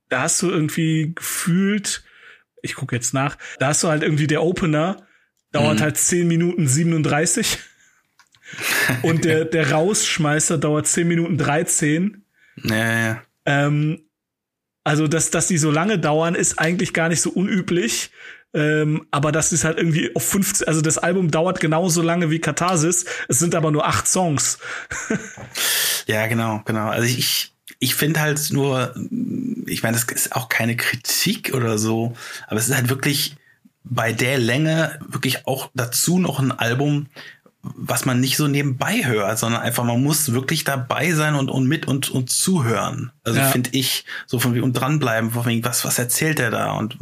[0.08, 2.02] da hast du irgendwie gefühlt,
[2.62, 5.06] ich gucke jetzt nach, da hast du halt irgendwie der Opener,
[5.52, 5.82] dauert mhm.
[5.82, 7.58] halt 10 Minuten 37
[9.02, 12.24] und der, der Rausschmeißer dauert 10 Minuten 13.
[12.64, 13.22] Ja, ja.
[13.44, 14.02] Ähm,
[14.84, 18.10] also, dass, dass die so lange dauern, ist eigentlich gar nicht so unüblich.
[18.52, 22.40] Ähm, aber das ist halt irgendwie auf 15, also das Album dauert genauso lange wie
[22.40, 23.04] Katharsis.
[23.28, 24.58] Es sind aber nur acht Songs.
[26.06, 26.88] ja, genau, genau.
[26.88, 28.94] Also ich, ich finde halt nur,
[29.66, 32.14] ich meine, das ist auch keine Kritik oder so,
[32.48, 33.36] aber es ist halt wirklich
[33.84, 37.06] bei der Länge wirklich auch dazu noch ein Album,
[37.62, 41.66] was man nicht so nebenbei hört, sondern einfach, man muss wirklich dabei sein und, und
[41.66, 43.12] mit und, und zuhören.
[43.22, 43.48] Also ja.
[43.48, 46.72] finde ich, so von wie und dranbleiben, von wegen, was, was erzählt er da?
[46.72, 46.96] Und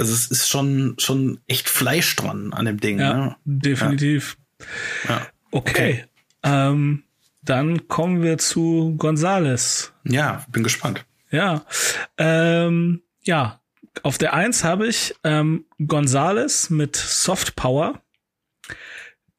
[0.00, 2.98] also es ist schon, schon echt Fleisch dran an dem Ding.
[2.98, 3.36] Ja, ne?
[3.44, 4.36] definitiv.
[5.08, 5.26] Ja.
[5.50, 5.70] Okay.
[5.70, 6.04] okay.
[6.42, 7.04] Ähm,
[7.42, 9.92] dann kommen wir zu Gonzales.
[10.04, 11.04] Ja, bin gespannt.
[11.30, 11.64] Ja.
[12.18, 13.60] Ähm, ja,
[14.02, 18.00] auf der Eins habe ich ähm, Gonzales mit Soft Power.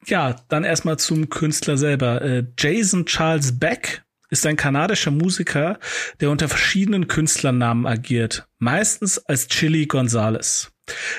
[0.05, 2.22] Ja, dann erstmal zum Künstler selber.
[2.22, 5.78] Äh, Jason Charles Beck ist ein kanadischer Musiker,
[6.20, 10.72] der unter verschiedenen Künstlernamen agiert, meistens als Chili Gonzales.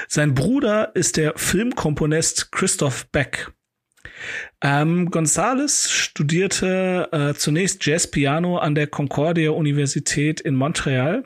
[0.08, 3.52] Sein Bruder ist der Filmkomponist Christoph Beck.
[4.64, 11.24] Ähm, Gonzales studierte äh, zunächst Jazz-Piano an der Concordia Universität in Montreal,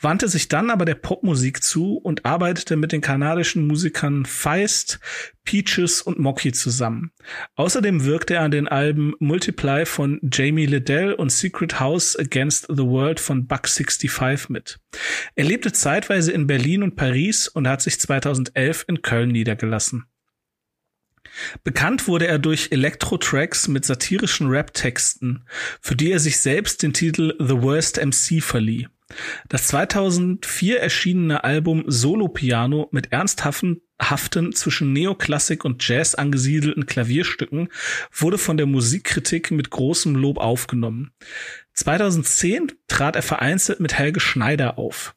[0.00, 4.98] wandte sich dann aber der Popmusik zu und arbeitete mit den kanadischen Musikern Feist,
[5.44, 7.12] Peaches und Mocky zusammen.
[7.54, 12.82] Außerdem wirkte er an den Alben Multiply von Jamie Liddell und Secret House Against the
[12.82, 14.80] World von Buck 65 mit.
[15.36, 20.06] Er lebte zeitweise in Berlin und Paris und hat sich 2011 in Köln niedergelassen.
[21.64, 25.44] Bekannt wurde er durch Elektro-Tracks mit satirischen Rap-Texten,
[25.80, 28.88] für die er sich selbst den Titel The Worst MC verlieh.
[29.48, 37.68] Das 2004 erschienene Album Solo Piano mit ernsthaften haften zwischen Neoklassik und Jazz angesiedelten Klavierstücken
[38.10, 41.12] wurde von der Musikkritik mit großem Lob aufgenommen.
[41.74, 45.14] 2010 trat er vereinzelt mit Helge Schneider auf.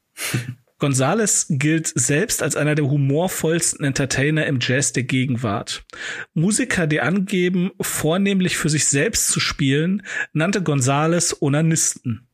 [0.77, 5.85] Gonzales gilt selbst als einer der humorvollsten Entertainer im Jazz der Gegenwart.
[6.33, 12.27] Musiker, die angeben, vornehmlich für sich selbst zu spielen, nannte Gonzales Onanisten.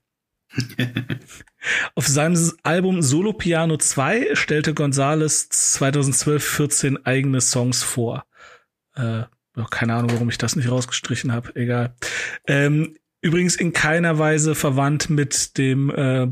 [1.96, 8.26] Auf seinem Album Solo Piano 2 stellte Gonzales 2012-14 eigene Songs vor.
[8.96, 9.24] Äh,
[9.70, 11.56] keine Ahnung, warum ich das nicht rausgestrichen habe.
[11.56, 11.96] Egal.
[12.48, 16.28] Ähm, übrigens in keiner Weise verwandt mit dem äh,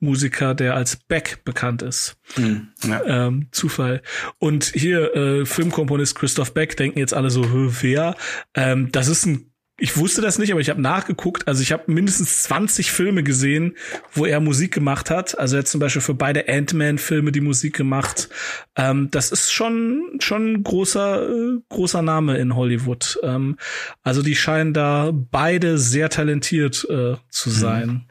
[0.00, 2.16] Musiker, der als Beck bekannt ist.
[2.36, 3.26] Mhm, ja.
[3.26, 4.02] ähm, Zufall.
[4.38, 7.44] Und hier äh, Filmkomponist Christoph Beck denken jetzt alle so,
[7.82, 8.16] wer?
[8.54, 9.48] Ähm, das ist ein
[9.80, 11.46] ich wusste das nicht, aber ich habe nachgeguckt.
[11.46, 13.76] Also ich habe mindestens 20 Filme gesehen,
[14.12, 15.38] wo er Musik gemacht hat.
[15.38, 18.28] Also er hat zum Beispiel für beide Ant-Man-Filme die Musik gemacht.
[18.74, 23.20] Ähm, das ist schon schon ein großer äh, großer Name in Hollywood.
[23.22, 23.56] Ähm,
[24.02, 27.88] also die scheinen da beide sehr talentiert äh, zu sein.
[27.88, 28.04] Mhm.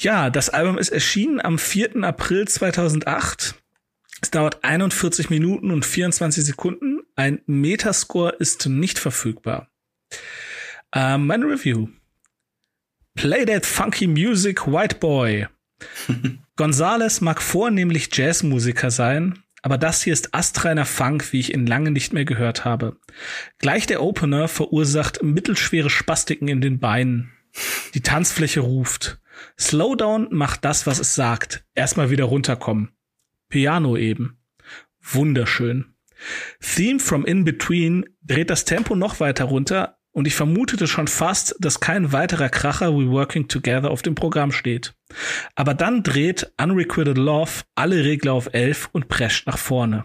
[0.00, 2.04] Ja, das Album ist erschienen am 4.
[2.04, 3.54] April 2008.
[4.22, 7.00] Es dauert 41 Minuten und 24 Sekunden.
[7.16, 9.68] Ein Metascore ist nicht verfügbar.
[10.96, 11.88] Uh, mein Review.
[13.14, 15.48] Play that funky music, white boy.
[16.56, 21.90] Gonzales mag vornehmlich Jazzmusiker sein, aber das hier ist astreiner Funk, wie ich ihn lange
[21.90, 22.96] nicht mehr gehört habe.
[23.58, 27.32] Gleich der Opener verursacht mittelschwere Spastiken in den Beinen.
[27.92, 29.20] Die Tanzfläche ruft.
[29.58, 31.64] Slowdown macht das, was es sagt.
[31.74, 32.90] Erstmal wieder runterkommen.
[33.48, 34.38] Piano eben.
[35.00, 35.94] Wunderschön.
[36.60, 41.54] Theme from In Between dreht das Tempo noch weiter runter und ich vermutete schon fast,
[41.60, 44.94] dass kein weiterer Kracher We Working Together auf dem Programm steht.
[45.54, 50.04] Aber dann dreht Unrequited Love alle Regler auf 11 und prescht nach vorne.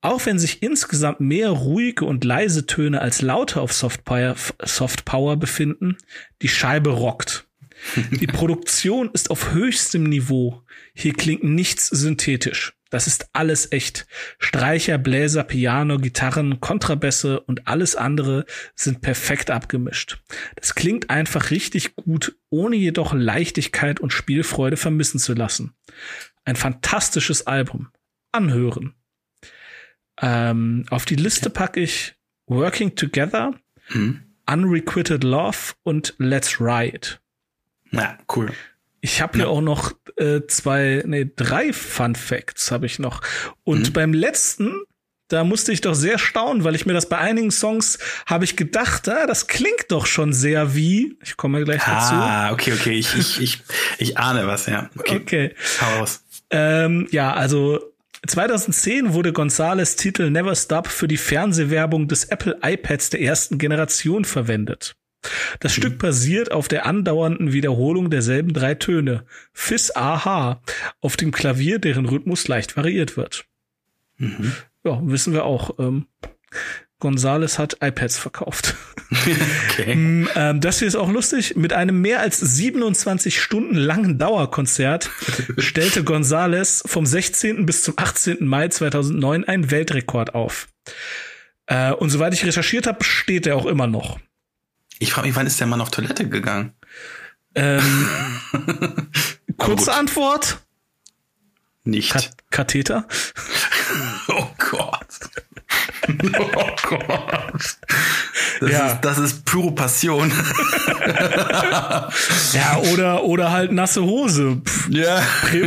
[0.00, 5.04] Auch wenn sich insgesamt mehr ruhige und leise Töne als laute auf Soft Power, Soft
[5.04, 5.98] Power befinden,
[6.40, 7.46] die Scheibe rockt.
[8.10, 10.62] Die Produktion ist auf höchstem Niveau.
[10.94, 12.74] Hier klingt nichts synthetisch.
[12.90, 14.06] Das ist alles echt.
[14.38, 20.18] Streicher, Bläser, Piano, Gitarren, Kontrabässe und alles andere sind perfekt abgemischt.
[20.56, 25.74] Das klingt einfach richtig gut, ohne jedoch Leichtigkeit und Spielfreude vermissen zu lassen.
[26.44, 27.88] Ein fantastisches Album.
[28.32, 28.94] Anhören.
[30.20, 32.14] Ähm, auf die Liste packe ich
[32.46, 33.54] Working Together,
[33.86, 34.20] hm.
[34.50, 37.19] Unrequited Love und Let's Ride.
[37.90, 38.52] Ja, cool.
[39.00, 39.50] Ich habe hier ja.
[39.50, 43.22] auch noch äh, zwei, nee, drei Fun Facts habe ich noch.
[43.64, 43.92] Und mhm.
[43.92, 44.82] beim letzten,
[45.28, 48.56] da musste ich doch sehr staunen, weil ich mir das bei einigen Songs habe ich
[48.56, 51.16] gedacht, ah, das klingt doch schon sehr wie.
[51.22, 52.14] Ich komme gleich dazu.
[52.14, 52.98] Ah, okay, okay.
[52.98, 53.62] Ich, ich, ich,
[53.98, 54.90] ich ahne was, ja.
[54.98, 55.16] Okay.
[55.16, 55.54] okay.
[55.80, 56.22] Hau raus.
[56.50, 57.80] Ähm, ja, also
[58.26, 64.24] 2010 wurde Gonzales Titel Never Stop für die Fernsehwerbung des Apple iPads der ersten Generation
[64.24, 64.94] verwendet.
[65.60, 65.80] Das mhm.
[65.80, 69.24] Stück basiert auf der andauernden Wiederholung derselben drei Töne.
[69.52, 70.62] Fis Aha
[71.00, 73.44] auf dem Klavier, deren Rhythmus leicht variiert wird.
[74.16, 74.52] Mhm.
[74.84, 75.78] Ja, wissen wir auch.
[75.78, 76.06] Ähm,
[77.00, 78.76] Gonzales hat iPads verkauft.
[79.10, 79.94] okay.
[79.96, 81.56] Mm, ähm, das hier ist auch lustig.
[81.56, 85.10] Mit einem mehr als 27 Stunden langen Dauerkonzert
[85.58, 87.66] stellte Gonzales vom 16.
[87.66, 88.46] bis zum 18.
[88.46, 90.68] Mai 2009 einen Weltrekord auf.
[91.66, 94.18] Äh, und soweit ich recherchiert habe, steht er auch immer noch.
[95.00, 96.74] Ich frage mich, wann ist der Mann auf Toilette gegangen?
[97.54, 98.06] Ähm,
[99.56, 100.58] kurze Antwort.
[101.84, 102.12] Nicht.
[102.12, 103.08] Kat Katheter.
[104.28, 105.06] oh Gott.
[106.38, 107.78] oh Gott.
[108.60, 108.92] Das, ja.
[108.92, 110.30] ist, das ist pure Passion.
[112.52, 114.60] ja, oder, oder halt nasse Hose.
[114.62, 115.22] Pff, ja.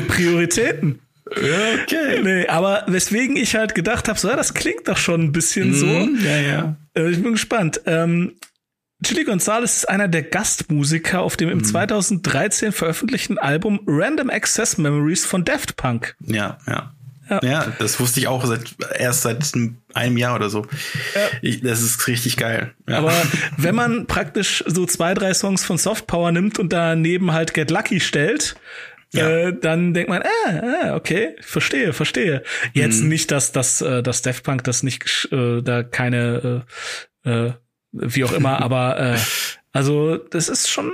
[0.10, 1.00] Prioritäten.
[1.42, 2.22] Ja, okay.
[2.22, 5.70] Nee, aber weswegen ich halt gedacht habe, so, ja, das klingt doch schon ein bisschen
[5.70, 5.88] mhm, so.
[6.24, 6.76] Ja, ja.
[6.96, 7.82] Äh, ich bin gespannt.
[7.88, 8.34] Ähm,
[9.04, 11.64] Chili Gonzalez ist einer der Gastmusiker auf dem im mhm.
[11.64, 16.16] 2013 veröffentlichten Album Random Access Memories von Daft Punk.
[16.26, 16.94] Ja, ja.
[17.30, 17.40] Ja.
[17.42, 19.54] ja, das wusste ich auch seit, erst seit
[19.94, 20.68] einem Jahr oder so.
[21.16, 21.22] Ja.
[21.42, 22.74] Ich, das ist richtig geil.
[22.88, 22.98] Ja.
[22.98, 23.14] Aber
[23.58, 27.72] wenn man praktisch so zwei, drei Songs von Soft Power nimmt und daneben halt Get
[27.72, 28.56] Lucky stellt,
[29.14, 29.30] ja.
[29.30, 32.42] Äh, dann denkt man, ah, ah, okay, verstehe, verstehe.
[32.74, 33.10] Jetzt mhm.
[33.10, 36.64] nicht, dass das, äh, dass Daft Punk das nicht, äh, da keine,
[37.24, 37.54] äh, äh,
[37.94, 39.20] wie auch immer, aber äh,
[39.72, 40.92] also das ist schon,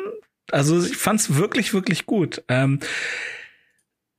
[0.52, 2.44] also ich fand's wirklich, wirklich gut.
[2.48, 2.80] Ähm,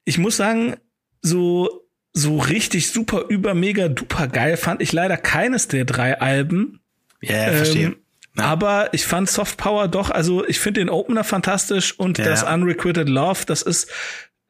[0.05, 0.77] ich muss sagen,
[1.23, 6.81] so so richtig super über mega duper geil fand ich leider keines der drei Alben.
[7.21, 7.87] Ja, yeah, verstehe.
[7.87, 7.97] Ähm,
[8.37, 8.45] ja.
[8.45, 12.25] Aber ich fand Soft Power doch, also ich finde den Opener fantastisch und ja.
[12.25, 13.91] das Unrequited Love, das ist,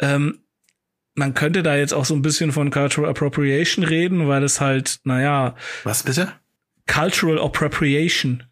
[0.00, 0.40] ähm,
[1.14, 5.00] man könnte da jetzt auch so ein bisschen von Cultural Appropriation reden, weil es halt,
[5.04, 5.56] naja.
[5.84, 6.32] Was bitte?
[6.86, 8.42] Cultural Appropriation.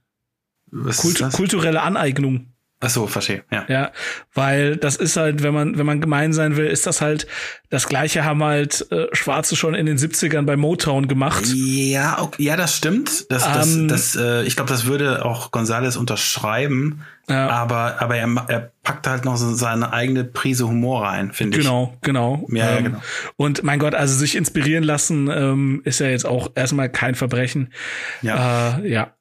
[0.70, 2.52] Kult kulturelle Aneignung.
[2.80, 3.64] Ach so, verstehe, ja.
[3.68, 3.90] Ja,
[4.34, 7.26] weil das ist halt, wenn man, wenn man gemein sein will, ist das halt,
[7.70, 11.44] das gleiche haben halt äh, Schwarze schon in den 70ern bei Motown gemacht.
[11.52, 13.30] Ja, okay, ja, das stimmt.
[13.32, 17.04] Das, das, um, ähm, das, äh, ich glaube, das würde auch Gonzales unterschreiben.
[17.28, 17.48] Ja.
[17.48, 21.64] Aber, aber er, er packt halt noch so seine eigene Prise Humor rein, finde ich.
[21.64, 22.46] Genau, genau.
[22.50, 23.02] Ja, ähm, ja, genau.
[23.36, 27.72] Und mein Gott, also sich inspirieren lassen ähm, ist ja jetzt auch erstmal kein Verbrechen.
[28.22, 28.78] Ja.
[28.78, 29.17] Äh, ja.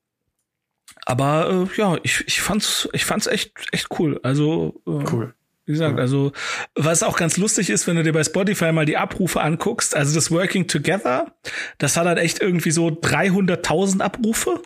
[1.07, 4.19] Aber äh, ja, ich, ich fand's, ich fand's echt, echt cool.
[4.23, 5.33] Also äh, cool.
[5.65, 6.33] Wie gesagt, also
[6.75, 10.13] was auch ganz lustig ist, wenn du dir bei Spotify mal die Abrufe anguckst, also
[10.13, 11.33] das Working Together,
[11.77, 14.61] das hat halt echt irgendwie so 300.000 Abrufe.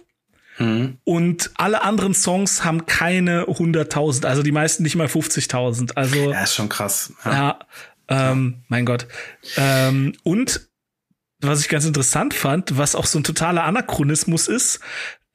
[0.58, 0.98] Mhm.
[1.04, 5.94] Und alle anderen Songs haben keine 100.000, also die meisten nicht mal 50.000.
[5.94, 7.14] Also ja, ist schon krass.
[7.24, 7.60] Ja, ja
[8.32, 8.66] ähm, ja.
[8.68, 9.06] mein Gott.
[9.58, 10.70] Ähm, und
[11.39, 14.80] was ich ganz interessant fand, was auch so ein totaler Anachronismus ist,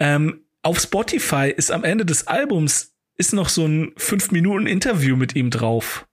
[0.01, 5.15] ähm, auf Spotify ist am Ende des Albums ist noch so ein fünf Minuten Interview
[5.15, 6.07] mit ihm drauf.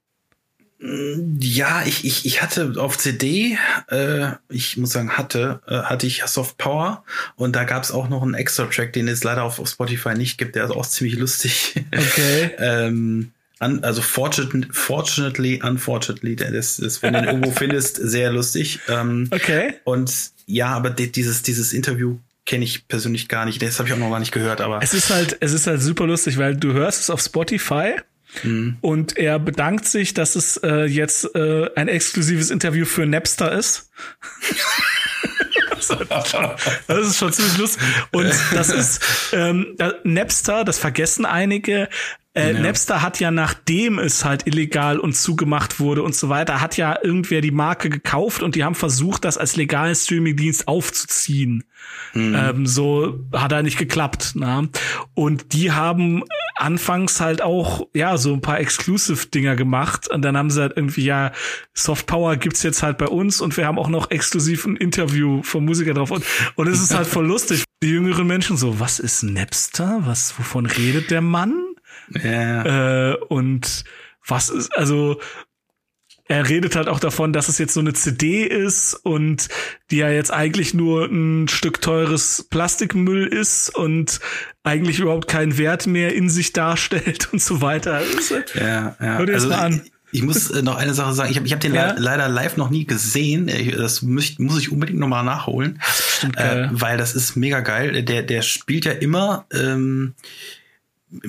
[0.79, 6.21] Ja, ich, ich, ich hatte auf CD, äh, ich muss sagen, hatte, äh, hatte ich
[6.25, 7.03] Soft Power
[7.35, 10.13] und da gab es auch noch einen extra Track, den es leider auf, auf Spotify
[10.13, 11.73] nicht gibt, der ist auch ziemlich lustig.
[11.91, 12.51] Okay.
[12.59, 18.81] ähm, un, also fortunately, fortunately, unfortunately, das ist, wenn du den irgendwo findest, sehr lustig.
[18.87, 19.75] Ähm, okay.
[19.83, 20.13] Und
[20.45, 23.61] ja, aber dieses, dieses Interview kenne ich persönlich gar nicht.
[23.61, 24.81] Das habe ich auch noch gar nicht gehört, aber.
[24.81, 27.95] Es ist halt, es ist halt super lustig, weil du hörst es auf Spotify
[28.43, 28.77] mhm.
[28.81, 33.91] und er bedankt sich, dass es äh, jetzt äh, ein exklusives Interview für Napster ist.
[36.87, 37.83] das ist schon ziemlich lustig.
[38.11, 39.01] Und das ist
[39.33, 41.89] ähm, Napster, das vergessen einige,
[42.35, 42.59] äh, ja.
[42.59, 46.97] Napster hat ja, nachdem es halt illegal und zugemacht wurde und so weiter, hat ja
[47.01, 51.63] irgendwer die Marke gekauft und die haben versucht, das als legalen Streamingdienst aufzuziehen.
[52.13, 52.35] Mhm.
[52.35, 54.31] Ähm, so hat er nicht geklappt.
[54.33, 54.67] Na?
[55.13, 56.23] Und die haben
[56.55, 60.07] anfangs halt auch, ja, so ein paar Exclusive-Dinger gemacht.
[60.09, 61.31] Und dann haben sie halt irgendwie, ja,
[61.73, 65.41] Soft Power gibt's jetzt halt bei uns und wir haben auch noch exklusiv ein Interview
[65.43, 66.11] vom Musiker drauf.
[66.11, 66.25] Und,
[66.55, 67.63] und es ist halt voll lustig.
[67.81, 70.01] Die jüngeren Menschen so, was ist Napster?
[70.05, 71.53] Was, wovon redet der Mann?
[72.09, 73.11] Ja.
[73.11, 73.83] Äh, und
[74.25, 75.19] was ist, also
[76.25, 79.49] er redet halt auch davon, dass es jetzt so eine CD ist und
[79.91, 84.19] die ja jetzt eigentlich nur ein Stück teures Plastikmüll ist und
[84.63, 87.95] eigentlich überhaupt keinen Wert mehr in sich darstellt und so weiter.
[87.95, 89.17] Also, ja, ja.
[89.17, 89.81] Hör dir also, mal an.
[90.13, 91.31] Ich muss äh, noch eine Sache sagen.
[91.31, 91.95] Ich habe ich hab den ja?
[91.97, 93.49] leider live noch nie gesehen.
[93.75, 95.81] Das muss ich, muss ich unbedingt noch mal nachholen.
[96.35, 98.03] Das äh, weil das ist mega geil.
[98.03, 100.13] Der, der spielt ja immer ähm,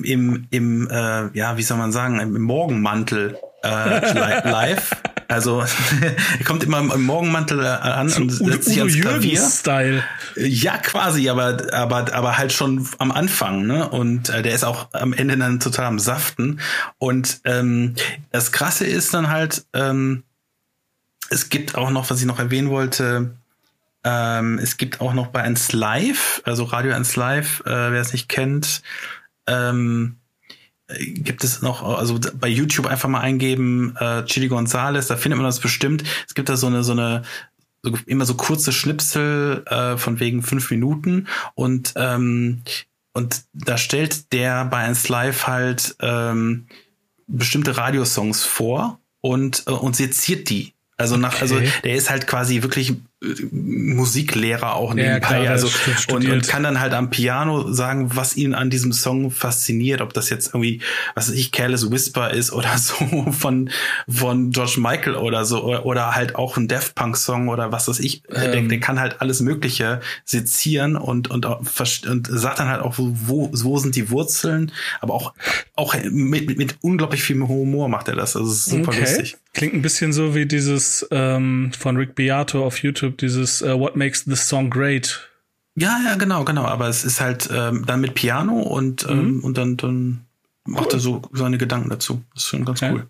[0.03, 4.91] im, im äh, ja, wie soll man sagen, im Morgenmantel äh, live.
[5.27, 5.61] Also
[6.39, 9.41] er kommt immer im Morgenmantel äh, an so und setzt sich ans Klavier.
[9.41, 10.03] Style.
[10.35, 13.89] Ja, quasi, aber aber aber halt schon am Anfang, ne?
[13.89, 16.59] Und äh, der ist auch am Ende dann total am Saften.
[16.99, 17.95] Und ähm,
[18.31, 20.23] das Krasse ist dann halt, ähm,
[21.29, 23.35] es gibt auch noch, was ich noch erwähnen wollte,
[24.07, 28.13] Ähm, es gibt auch noch bei 1 Live, also Radio 1 Live, äh, wer es
[28.13, 28.83] nicht kennt,
[29.47, 30.17] ähm,
[30.87, 35.45] gibt es noch, also bei YouTube einfach mal eingeben, äh, Chili Gonzales, da findet man
[35.45, 36.03] das bestimmt.
[36.27, 37.23] Es gibt da so eine, so eine,
[37.81, 42.61] so, immer so kurze Schnipsel äh, von wegen fünf Minuten und ähm,
[43.13, 46.67] und da stellt der bei 1 Live halt ähm,
[47.27, 50.73] bestimmte Radiosongs vor und äh, und seziert die.
[50.97, 51.65] Also nach, also okay.
[51.65, 52.93] also der ist halt quasi wirklich
[53.51, 55.69] Musiklehrer auch nebenbei, ja, klar, also
[56.13, 60.13] und, und, kann dann halt am Piano sagen, was ihn an diesem Song fasziniert, ob
[60.13, 60.81] das jetzt irgendwie,
[61.13, 62.95] was weiß ich, Careless Whisper ist oder so
[63.31, 63.69] von
[64.07, 67.87] von George Michael oder so oder, oder halt auch ein Death Punk Song oder was
[67.87, 68.51] weiß ich, ähm.
[68.51, 73.49] der, der kann halt alles Mögliche sezieren und und und sagt dann halt auch wo
[73.53, 74.71] wo sind die Wurzeln,
[75.01, 75.33] aber auch
[75.75, 79.01] auch mit mit, unglaublich viel Humor macht er das, also ist super okay.
[79.01, 79.37] lustig.
[79.53, 83.95] Klingt ein bisschen so wie dieses ähm, von Rick Beato auf YouTube dieses uh, What
[83.95, 85.29] Makes This Song Great.
[85.75, 86.65] Ja, ja, genau, genau.
[86.65, 89.43] Aber es ist halt ähm, dann mit Piano und, ähm, mhm.
[89.43, 90.25] und dann, dann
[90.63, 92.23] macht er so seine Gedanken dazu.
[92.33, 92.93] Das ist schon ganz okay.
[92.93, 93.07] cool.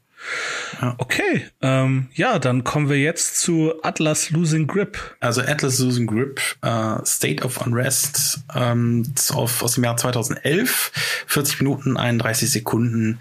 [0.82, 0.96] Ja.
[0.98, 4.98] Okay, ähm, ja, dann kommen wir jetzt zu Atlas Losing Grip.
[5.20, 9.04] Also Atlas Losing Grip, uh, State of Unrest ähm,
[9.34, 10.92] auf, aus dem Jahr 2011,
[11.28, 13.20] 40 Minuten, 31 Sekunden.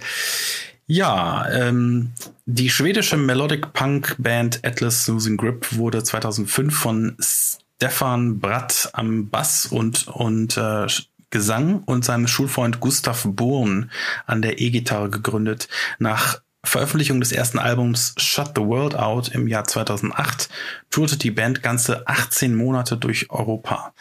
[0.87, 2.13] Ja, ähm,
[2.45, 9.67] die schwedische Melodic Punk Band Atlas Losing Grip wurde 2005 von Stefan Bratt am Bass
[9.67, 10.87] und, und äh,
[11.31, 13.91] Gesang und seinem Schulfreund Gustav Bohn
[14.27, 15.69] an der E-Gitarre gegründet.
[15.99, 20.49] Nach Veröffentlichung des ersten Albums Shut the World Out im Jahr 2008
[20.91, 23.93] tourte die Band ganze 18 Monate durch Europa.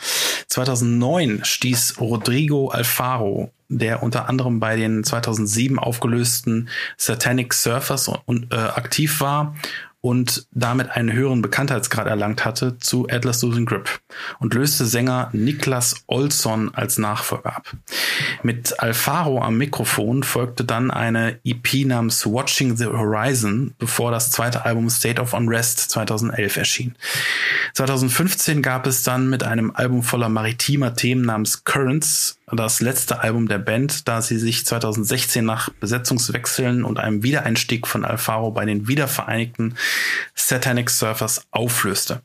[0.48, 8.58] 2009 stieß Rodrigo Alfaro, der unter anderem bei den 2007 aufgelösten Satanic Surfers und, äh,
[8.58, 9.56] aktiv war
[10.04, 14.02] und damit einen höheren Bekanntheitsgrad erlangt hatte, zu Atlas Losing Grip
[14.40, 17.74] und löste Sänger Niklas Olsson als Nachfolger ab.
[18.44, 24.66] Mit Alfaro am Mikrofon folgte dann eine EP namens Watching the Horizon, bevor das zweite
[24.66, 26.96] Album State of Unrest 2011 erschien.
[27.74, 33.48] 2015 gab es dann mit einem Album voller maritimer Themen namens Currents das letzte Album
[33.48, 38.88] der Band, da sie sich 2016 nach Besetzungswechseln und einem Wiedereinstieg von Alfaro bei den
[38.88, 39.76] wiedervereinigten
[40.36, 42.22] Satanic Surfers auflöste.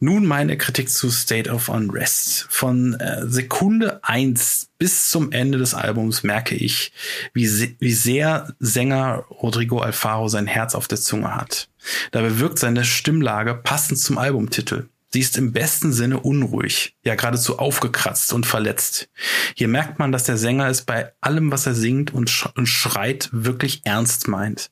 [0.00, 2.46] Nun meine Kritik zu State of Unrest.
[2.50, 6.92] Von äh, Sekunde eins bis zum Ende des Albums merke ich,
[7.34, 11.68] wie, se wie sehr Sänger Rodrigo Alfaro sein Herz auf der Zunge hat.
[12.12, 14.86] Dabei wirkt seine Stimmlage passend zum Albumtitel.
[15.10, 19.08] Sie ist im besten Sinne unruhig, ja geradezu aufgekratzt und verletzt.
[19.54, 22.66] Hier merkt man, dass der Sänger es bei allem, was er singt und, sch und
[22.66, 24.70] schreit, wirklich ernst meint.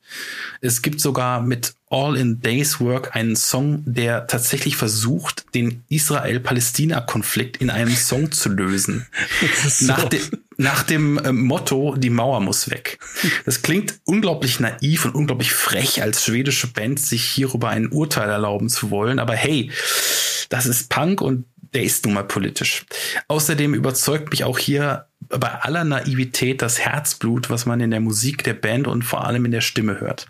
[0.61, 7.59] Es gibt sogar mit All in Days Work einen Song, der tatsächlich versucht, den Israel-Palästina-Konflikt
[7.59, 9.07] in einem Song zu lösen.
[9.68, 9.87] So.
[9.87, 10.20] Nach, de
[10.57, 12.99] nach, dem äh, Motto, die Mauer muss weg.
[13.45, 18.68] Das klingt unglaublich naiv und unglaublich frech, als schwedische Band sich hierüber ein Urteil erlauben
[18.68, 19.18] zu wollen.
[19.18, 19.70] Aber hey,
[20.49, 22.84] das ist Punk und der ist nun mal politisch.
[23.28, 28.45] Außerdem überzeugt mich auch hier bei aller Naivität das Herzblut, was man in der Musik
[28.45, 30.28] der Band und vor allem in der Stimme hört.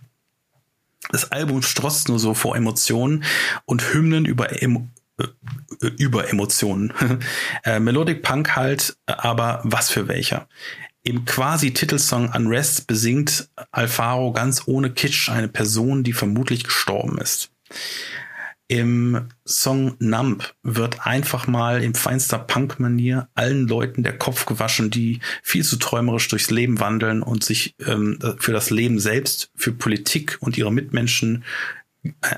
[1.11, 3.25] Das Album strotzt nur so vor Emotionen
[3.65, 4.89] und Hymnen über, Emo
[5.19, 6.93] äh, über Emotionen.
[7.65, 10.49] äh, Melodic Punk halt, aber was für welcher.
[11.03, 17.53] Im quasi Titelsong Unrest besingt Alfaro ganz ohne Kitsch eine Person, die vermutlich gestorben ist.
[18.69, 25.21] Im Song Numb wird einfach mal in feinster Punk-Manier allen Leuten der Kopf gewaschen, die
[25.43, 30.39] viel zu träumerisch durchs Leben wandeln und sich ähm, für das Leben selbst, für Politik
[30.41, 31.45] und ihre Mitmenschen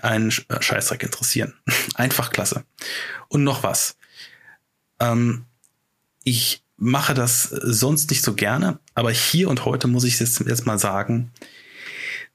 [0.03, 1.55] einen Scheißdreck interessieren.
[1.95, 2.65] Einfach klasse.
[3.29, 3.97] Und noch was.
[5.01, 5.47] Ähm,
[6.25, 10.79] ich mache das sonst nicht so gerne, aber hier und heute muss ich jetzt mal
[10.79, 11.33] sagen,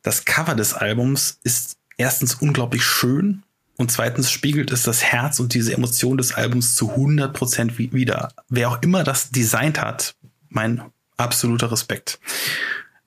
[0.01, 3.43] das Cover des Albums ist erstens unglaublich schön
[3.83, 8.31] und zweitens spiegelt es das Herz und diese Emotion des Albums zu 100 Prozent wieder.
[8.47, 10.15] Wer auch immer das designt hat,
[10.47, 10.81] mein
[11.17, 12.17] absoluter Respekt.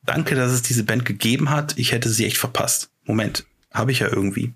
[0.05, 1.79] Danke, dass es diese Band gegeben hat.
[1.79, 2.91] Ich hätte sie echt verpasst.
[3.05, 4.53] Moment, habe ich ja irgendwie.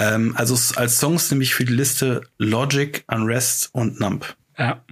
[0.00, 4.34] Ähm, also als Songs nehme ich für die Liste Logic, Unrest und Numb.
[4.58, 4.82] Ja.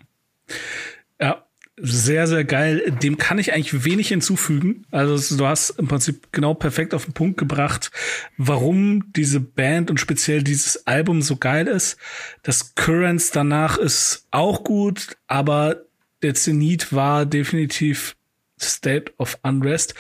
[1.85, 2.97] Sehr, sehr geil.
[3.03, 4.87] Dem kann ich eigentlich wenig hinzufügen.
[4.93, 7.91] Also du hast im Prinzip genau perfekt auf den Punkt gebracht,
[8.37, 11.97] warum diese Band und speziell dieses Album so geil ist.
[12.45, 15.83] Das Currents danach ist auch gut, aber
[16.22, 18.14] der Zenit war definitiv
[18.61, 19.97] State of Unrest.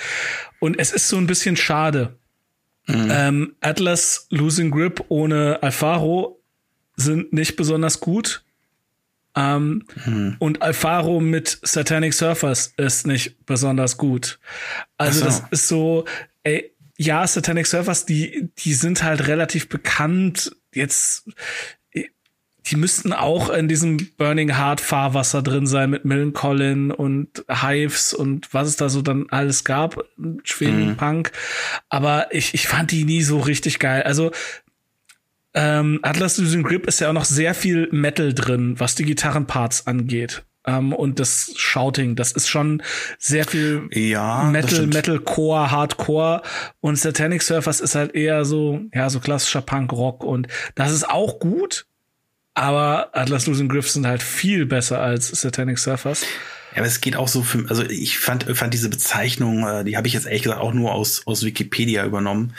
[0.60, 2.16] Und es ist so ein bisschen schade.
[2.86, 3.08] Mhm.
[3.10, 6.40] Ähm, Atlas Losing Grip ohne Alfaro
[6.94, 8.44] sind nicht besonders gut.
[9.34, 10.36] Ähm, hm.
[10.38, 14.38] Und Alfaro mit Satanic Surfers ist nicht besonders gut.
[14.98, 15.24] Also so.
[15.24, 16.04] das ist so,
[16.42, 20.54] ey, ja, Satanic Surfers, die, die sind halt relativ bekannt.
[20.74, 21.28] Jetzt,
[22.66, 28.14] die müssten auch in diesem Burning Heart Fahrwasser drin sein mit Millen Collin und Hives
[28.14, 30.04] und was es da so dann alles gab,
[30.44, 30.96] Schweden mhm.
[30.96, 31.32] Punk.
[31.88, 34.02] Aber ich, ich fand die nie so richtig geil.
[34.02, 34.30] Also
[35.54, 39.86] ähm, Atlas Losing Grip ist ja auch noch sehr viel Metal drin, was die Gitarrenparts
[39.86, 40.44] angeht.
[40.64, 42.84] Um, ähm, und das Shouting, das ist schon
[43.18, 46.42] sehr viel ja, Metal, Metalcore, Hardcore
[46.80, 50.46] und Satanic Surfers ist halt eher so, ja, so klassischer Punk Rock und
[50.76, 51.86] das ist auch gut,
[52.54, 56.24] aber Atlas Losing Grip sind halt viel besser als Satanic Surfers.
[56.74, 59.96] Ja, aber es geht auch so für, also ich fand, fand diese Bezeichnung, äh, die
[59.96, 62.54] habe ich jetzt ehrlich gesagt auch nur aus, aus Wikipedia übernommen.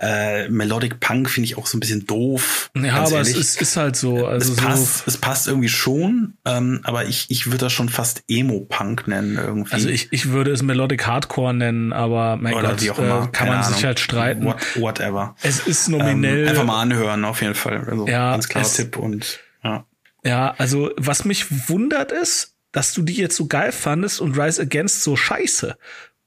[0.00, 2.70] Äh, Melodic Punk finde ich auch so ein bisschen doof.
[2.74, 3.36] Ja, aber ehrlich.
[3.36, 4.26] es ist, ist halt so.
[4.26, 5.04] Also es, passt, so.
[5.06, 9.74] es passt irgendwie schon, ähm, aber ich, ich würde das schon fast Emo-Punk nennen irgendwie.
[9.74, 13.24] Also ich, ich würde es Melodic Hardcore nennen, aber mein Oder Gott, wie auch immer.
[13.24, 13.74] Äh, kann man Ahnung.
[13.74, 14.44] sich halt streiten.
[14.44, 15.36] What, whatever.
[15.42, 16.44] Es ist nominell.
[16.44, 17.86] Ähm, einfach mal anhören, auf jeden Fall.
[17.86, 19.84] Also ja, ganz klarer Tipp und ja.
[20.24, 24.62] Ja, also was mich wundert ist, dass du die jetzt so geil fandest und Rise
[24.62, 25.76] Against so scheiße.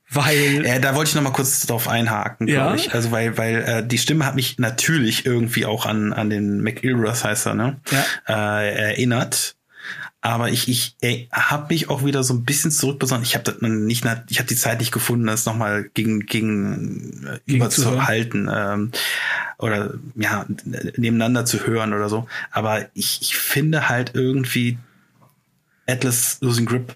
[0.10, 0.66] Weil.
[0.66, 2.76] Ja, da wollte ich noch mal kurz drauf einhaken, ja?
[2.76, 2.94] ich.
[2.94, 7.24] Also weil, weil äh, die Stimme hat mich natürlich irgendwie auch an, an den McIlroth
[7.24, 7.82] heißt er, ne?
[8.28, 8.62] Ja.
[8.62, 9.56] Äh, erinnert.
[10.22, 13.24] Aber ich, ich ey, habe mich auch wieder so ein bisschen zurückbesonnen.
[13.24, 17.70] Ich habe nicht, ich habe die Zeit nicht gefunden, das nochmal gegen gegen, äh, gegen
[17.70, 18.92] zu halten ähm,
[19.60, 20.48] oder ja
[20.98, 22.28] nebeneinander zu hören oder so.
[22.50, 24.80] Aber ich, ich finde halt irgendwie
[25.88, 26.96] Atlas Losing Grip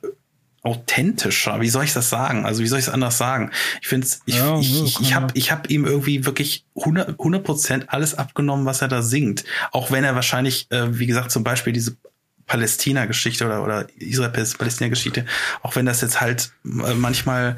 [0.61, 1.61] authentischer.
[1.61, 2.45] Wie soll ich das sagen?
[2.45, 3.51] Also wie soll ich es anders sagen?
[3.81, 7.85] Ich finde ich, ja, ich, ich, ich habe ich hab ihm irgendwie wirklich 100 Prozent
[7.87, 9.45] alles abgenommen, was er da singt.
[9.71, 11.95] Auch wenn er wahrscheinlich, äh, wie gesagt, zum Beispiel diese
[12.45, 15.25] Palästina-Geschichte oder, oder Israel-Palästina-Geschichte,
[15.61, 17.57] auch wenn das jetzt halt äh, manchmal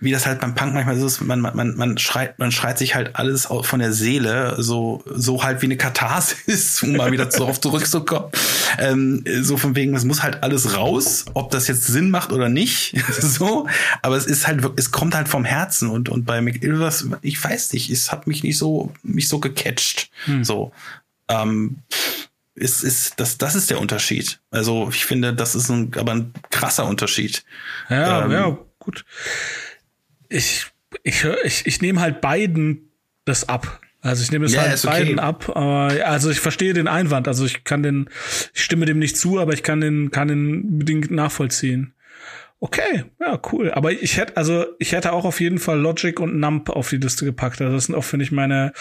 [0.00, 2.94] wie das halt beim Punk manchmal so ist, man, man, man schreit, man schreit sich
[2.94, 7.60] halt alles von der Seele, so, so halt wie eine Katharsis, um mal wieder darauf
[7.60, 8.30] zurückzukommen.
[8.78, 12.48] Ähm, so von wegen, es muss halt alles raus, ob das jetzt Sinn macht oder
[12.48, 13.66] nicht, so.
[14.02, 17.72] Aber es ist halt, es kommt halt vom Herzen und, und bei McIlvers, ich weiß
[17.72, 20.44] nicht, es hat mich nicht so, mich so gecatcht, hm.
[20.44, 20.72] so.
[21.28, 21.78] Ähm,
[22.54, 24.40] ist, ist, das, das ist der Unterschied.
[24.50, 27.44] Also ich finde, das ist ein, aber ein krasser Unterschied.
[27.88, 29.04] Ja, ähm, ja, gut
[30.28, 30.66] ich,
[31.02, 32.90] ich, ich, ich nehme halt beiden
[33.24, 33.80] das ab.
[34.00, 34.86] Also ich nehme es yeah, halt okay.
[34.86, 38.08] beiden ab, aber also ich verstehe den Einwand, also ich kann den,
[38.54, 41.94] ich stimme dem nicht zu, aber ich kann den, kann den bedingt nachvollziehen.
[42.60, 43.70] Okay, ja, cool.
[43.72, 46.96] Aber ich hätte, also ich hätte auch auf jeden Fall Logic und Nump auf die
[46.96, 47.60] Liste gepackt.
[47.60, 48.72] Also das sind auch, finde ich, meine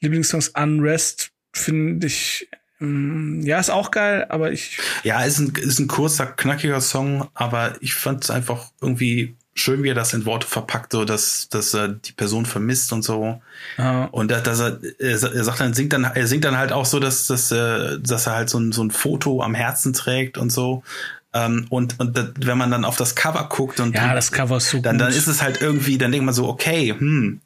[0.00, 0.48] Lieblingssongs.
[0.48, 2.48] Unrest finde ich,
[2.78, 4.78] mm, ja, ist auch geil, aber ich.
[5.02, 9.82] Ja, ist ein, ist ein kurzer, knackiger Song, aber ich fand es einfach irgendwie schön,
[9.82, 13.40] wie er das in Worte verpackt, so dass, dass er die Person vermisst und so.
[13.76, 14.04] Ah.
[14.06, 17.26] Und dass er, er sagt dann, singt dann, er singt dann halt auch so, dass,
[17.26, 20.82] dass, dass er halt so ein, so ein Foto am Herzen trägt und so.
[21.34, 24.58] Ähm, und und das, wenn man dann auf das Cover guckt und ja, das Cover
[24.58, 25.06] ist so dann, gut.
[25.06, 27.40] dann ist es halt irgendwie, dann denkt man so, okay, hm,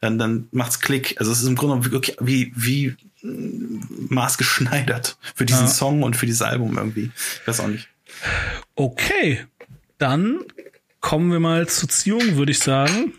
[0.00, 1.16] dann, dann macht's Klick.
[1.18, 5.72] Also es ist im Grunde wie, wie maßgeschneidert für diesen ja.
[5.72, 7.10] Song und für dieses Album irgendwie.
[7.40, 7.88] Ich weiß auch nicht.
[8.74, 9.46] Okay,
[9.98, 10.40] dann
[11.02, 13.12] kommen wir mal zur Ziehung, würde ich sagen.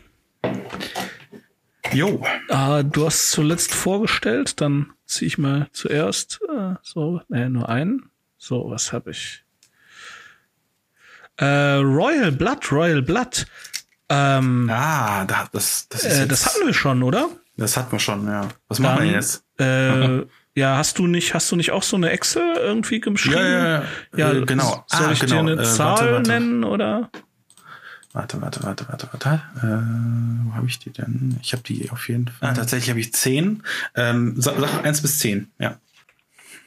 [1.91, 2.25] Jo.
[2.49, 6.39] Äh, du hast zuletzt vorgestellt, dann ziehe ich mal zuerst.
[6.49, 8.09] Äh, so, nee, nur einen.
[8.37, 9.43] So, was habe ich?
[11.37, 13.45] Äh, Royal Blood, Royal Blood.
[14.09, 16.19] Ähm, ah, das, das ist.
[16.19, 17.29] Äh, das hatten wir schon, oder?
[17.57, 18.47] Das hatten wir schon, ja.
[18.67, 19.43] Was dann, machen wir jetzt?
[19.59, 20.25] Äh,
[20.55, 23.37] ja, hast du nicht, hast du nicht auch so eine Excel irgendwie geschrieben?
[23.37, 23.83] Ja, ja, ja.
[24.15, 24.83] ja äh, genau.
[24.87, 25.43] Soll ah, ich genau.
[25.43, 26.29] dir eine äh, Zahl warte, warte.
[26.29, 27.11] nennen oder?
[28.13, 29.41] Warte, warte, warte, warte, warte.
[29.57, 31.39] Äh, wo habe ich die denn?
[31.41, 32.51] Ich habe die auf jeden Fall.
[32.51, 33.63] Ah, tatsächlich habe ich zehn.
[33.95, 34.55] Ähm, sag
[34.85, 35.77] eins bis zehn, ja.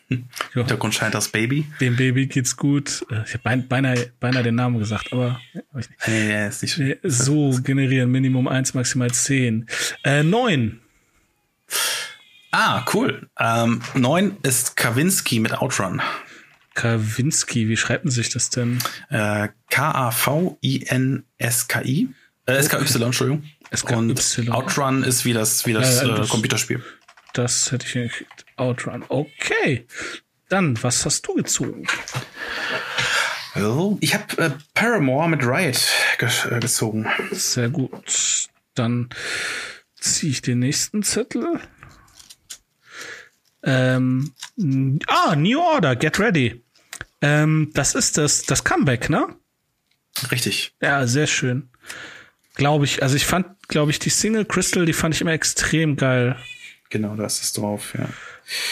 [0.09, 0.25] Hm.
[0.53, 1.67] Hintergrund scheint das Baby.
[1.81, 3.05] Dem Baby geht's gut.
[3.11, 6.07] Äh, ich habe beinahe, beinahe den Namen gesagt, aber hab ich nicht.
[6.07, 9.67] Nee, nee, ist nicht nee, So generieren Minimum eins, maximal zehn.
[10.05, 10.79] Äh, neun.
[12.53, 13.29] Ah, cool.
[13.37, 16.01] Ähm, neun ist Kawinski mit Outrun.
[16.77, 18.79] Kawinski, wie schreibt man sich das denn?
[19.09, 20.49] Äh, K-A-V-I-N-S-K-I.
[22.47, 23.43] Äh, S-K-Y, Entschuldigung.
[23.75, 23.95] SKY.
[23.95, 26.85] Und Outrun ist wie das, wie das, ja, ja, das äh, Computerspiel.
[27.33, 28.45] Das hätte ich hingekriegt.
[28.57, 29.05] Outrun.
[29.09, 29.87] Okay.
[30.49, 31.89] Dann, was hast du gezogen?
[34.01, 35.81] Ich habe äh, Paramore mit Riot
[36.19, 37.07] ge äh, gezogen.
[37.33, 38.49] Sehr gut.
[38.75, 39.09] Dann
[39.99, 41.59] ziehe ich den nächsten Zettel.
[43.63, 44.35] Ähm,
[45.07, 46.66] ah, New Order, Get Ready.
[47.21, 49.27] Ähm, das ist das, das Comeback, ne?
[50.31, 50.75] Richtig.
[50.81, 51.69] Ja, sehr schön.
[52.55, 53.03] Glaube ich.
[53.03, 56.37] Also ich fand, glaube ich, die Single Crystal, die fand ich immer extrem geil.
[56.91, 58.09] Genau, das ist drauf, ja.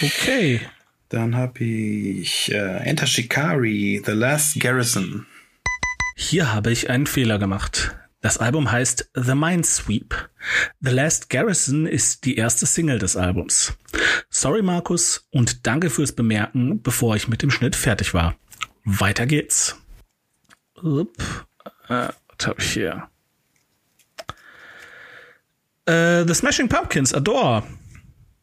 [0.00, 0.60] Okay.
[1.08, 5.26] Dann habe ich äh, Enter Shikari, The Last Garrison.
[6.16, 7.94] Hier habe ich einen Fehler gemacht.
[8.24, 10.30] Das Album heißt The Minesweep.
[10.80, 13.74] The Last Garrison ist die erste Single des Albums.
[14.30, 18.34] Sorry Markus und danke fürs Bemerken, bevor ich mit dem Schnitt fertig war.
[18.82, 19.76] Weiter geht's.
[20.76, 21.18] Upp.
[21.90, 22.08] Äh,
[22.38, 23.10] was habe ich hier?
[25.84, 27.62] Äh, The Smashing Pumpkins, Adore.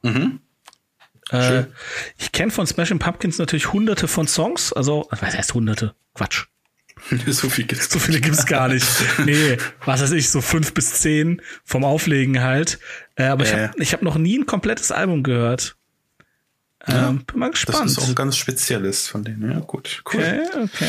[0.03, 0.41] Mhm.
[1.31, 1.63] Äh,
[2.19, 5.95] ich kenne von Smashing Pumpkins natürlich hunderte von Songs, also, was heißt hunderte?
[6.13, 6.45] Quatsch.
[7.27, 7.89] so viel gibt's.
[7.91, 8.85] So viele gibt's gar nicht.
[9.25, 12.79] Nee, was weiß ich, so fünf bis zehn vom Auflegen halt.
[13.15, 13.67] Äh, aber ich Äh.
[13.69, 15.75] habe ich hab noch nie ein komplettes Album gehört.
[16.87, 17.91] Ja, Ähm, bin mal Das gespannt.
[17.91, 19.51] ist auch ein ganz spezielles von denen.
[19.51, 20.01] Ja, gut.
[20.11, 20.21] Cool.
[20.21, 20.87] Okay, okay.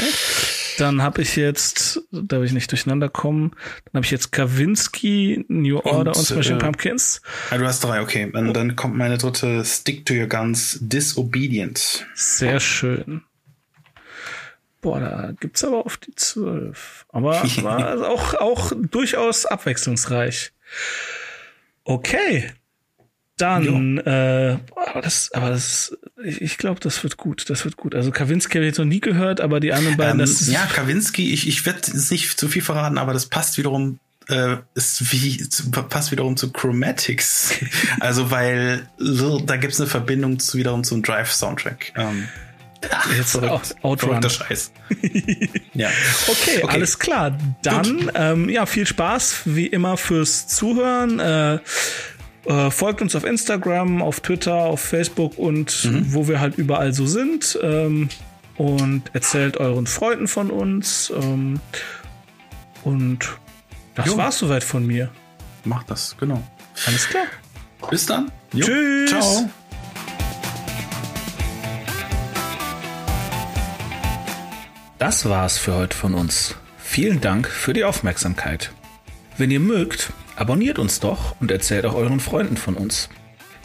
[0.79, 3.51] Dann habe ich jetzt, darf ich nicht durcheinander kommen,
[3.85, 7.21] dann habe ich jetzt Kavinsky, New Order und, Smashing äh, Pumpkins.
[7.51, 8.31] Ah, du hast drei, okay.
[8.33, 12.07] Dann, dann kommt meine dritte Stick to Your Guns, Disobedient.
[12.15, 13.23] Sehr schön.
[14.83, 17.07] Boah, da gibt's aber auf die zwölf.
[17.09, 20.53] Aber war auch, auch durchaus abwechslungsreich.
[21.85, 22.53] Okay.
[23.39, 27.49] Dann, äh, aber das, aber das, ich, ich glaube, das wird gut.
[27.49, 27.95] Das wird gut.
[27.95, 30.49] Also Kavinsky habe ich jetzt noch nie gehört, aber die anderen beiden, Ähm, das ist,
[30.49, 34.57] ja, Kawinski, ich, ich werde jetzt nicht zu viel verraten, aber das passt wiederum, äh,
[34.75, 35.45] ist wie,
[35.89, 37.55] passt wiederum zu Chromatics.
[38.01, 41.93] also, weil da gibt's eine Verbindung zu, wiederum zum Drive-Soundtrack.
[41.97, 42.29] Ähm,
[43.17, 43.51] jetzt verrückt.
[43.53, 44.09] Out- Outrun.
[44.23, 44.73] Verrückter Scheiß.
[45.75, 45.89] ja.
[46.29, 46.67] Okay, Okay.
[46.69, 47.37] alles klar.
[47.63, 51.19] Dann ähm, ja viel Spaß wie immer fürs Zuhören.
[51.21, 51.59] Äh,
[52.47, 57.07] äh, folgt uns auf Instagram, auf Twitter, auf Facebook und wo wir halt überall so
[57.07, 57.59] sind.
[57.63, 58.09] Ähm,
[58.57, 61.13] und erzählt euren Freunden von uns.
[61.17, 61.61] Ähm,
[62.85, 63.21] und
[63.95, 64.17] das Jo.
[64.17, 65.11] war's soweit von mir.
[65.65, 66.43] Mach das, genau.
[66.87, 67.25] Alles klar.
[67.91, 68.31] Bis dann.
[68.53, 68.67] Jo.
[68.67, 69.11] Tschüss.
[69.11, 69.51] Ciao.
[75.03, 76.55] Das war's für heute von uns.
[76.79, 78.71] Vielen Dank für die Aufmerksamkeit.
[79.37, 83.09] Wenn ihr mögt, abonniert uns doch und erzählt auch euren Freunden von uns.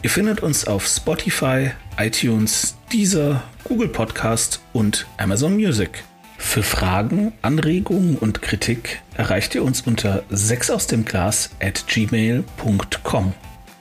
[0.02, 6.02] Ihr findet uns auf Spotify, iTunes, Deezer, Google Podcast und Amazon Music.
[6.38, 13.32] Für Fragen, Anregungen und Kritik erreicht ihr uns unter 6 aus dem Glas at gmail.com.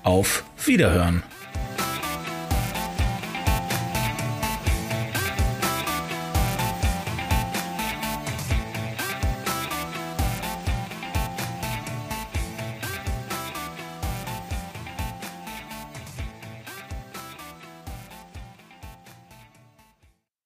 [0.03, 1.23] Auf Wiederhören!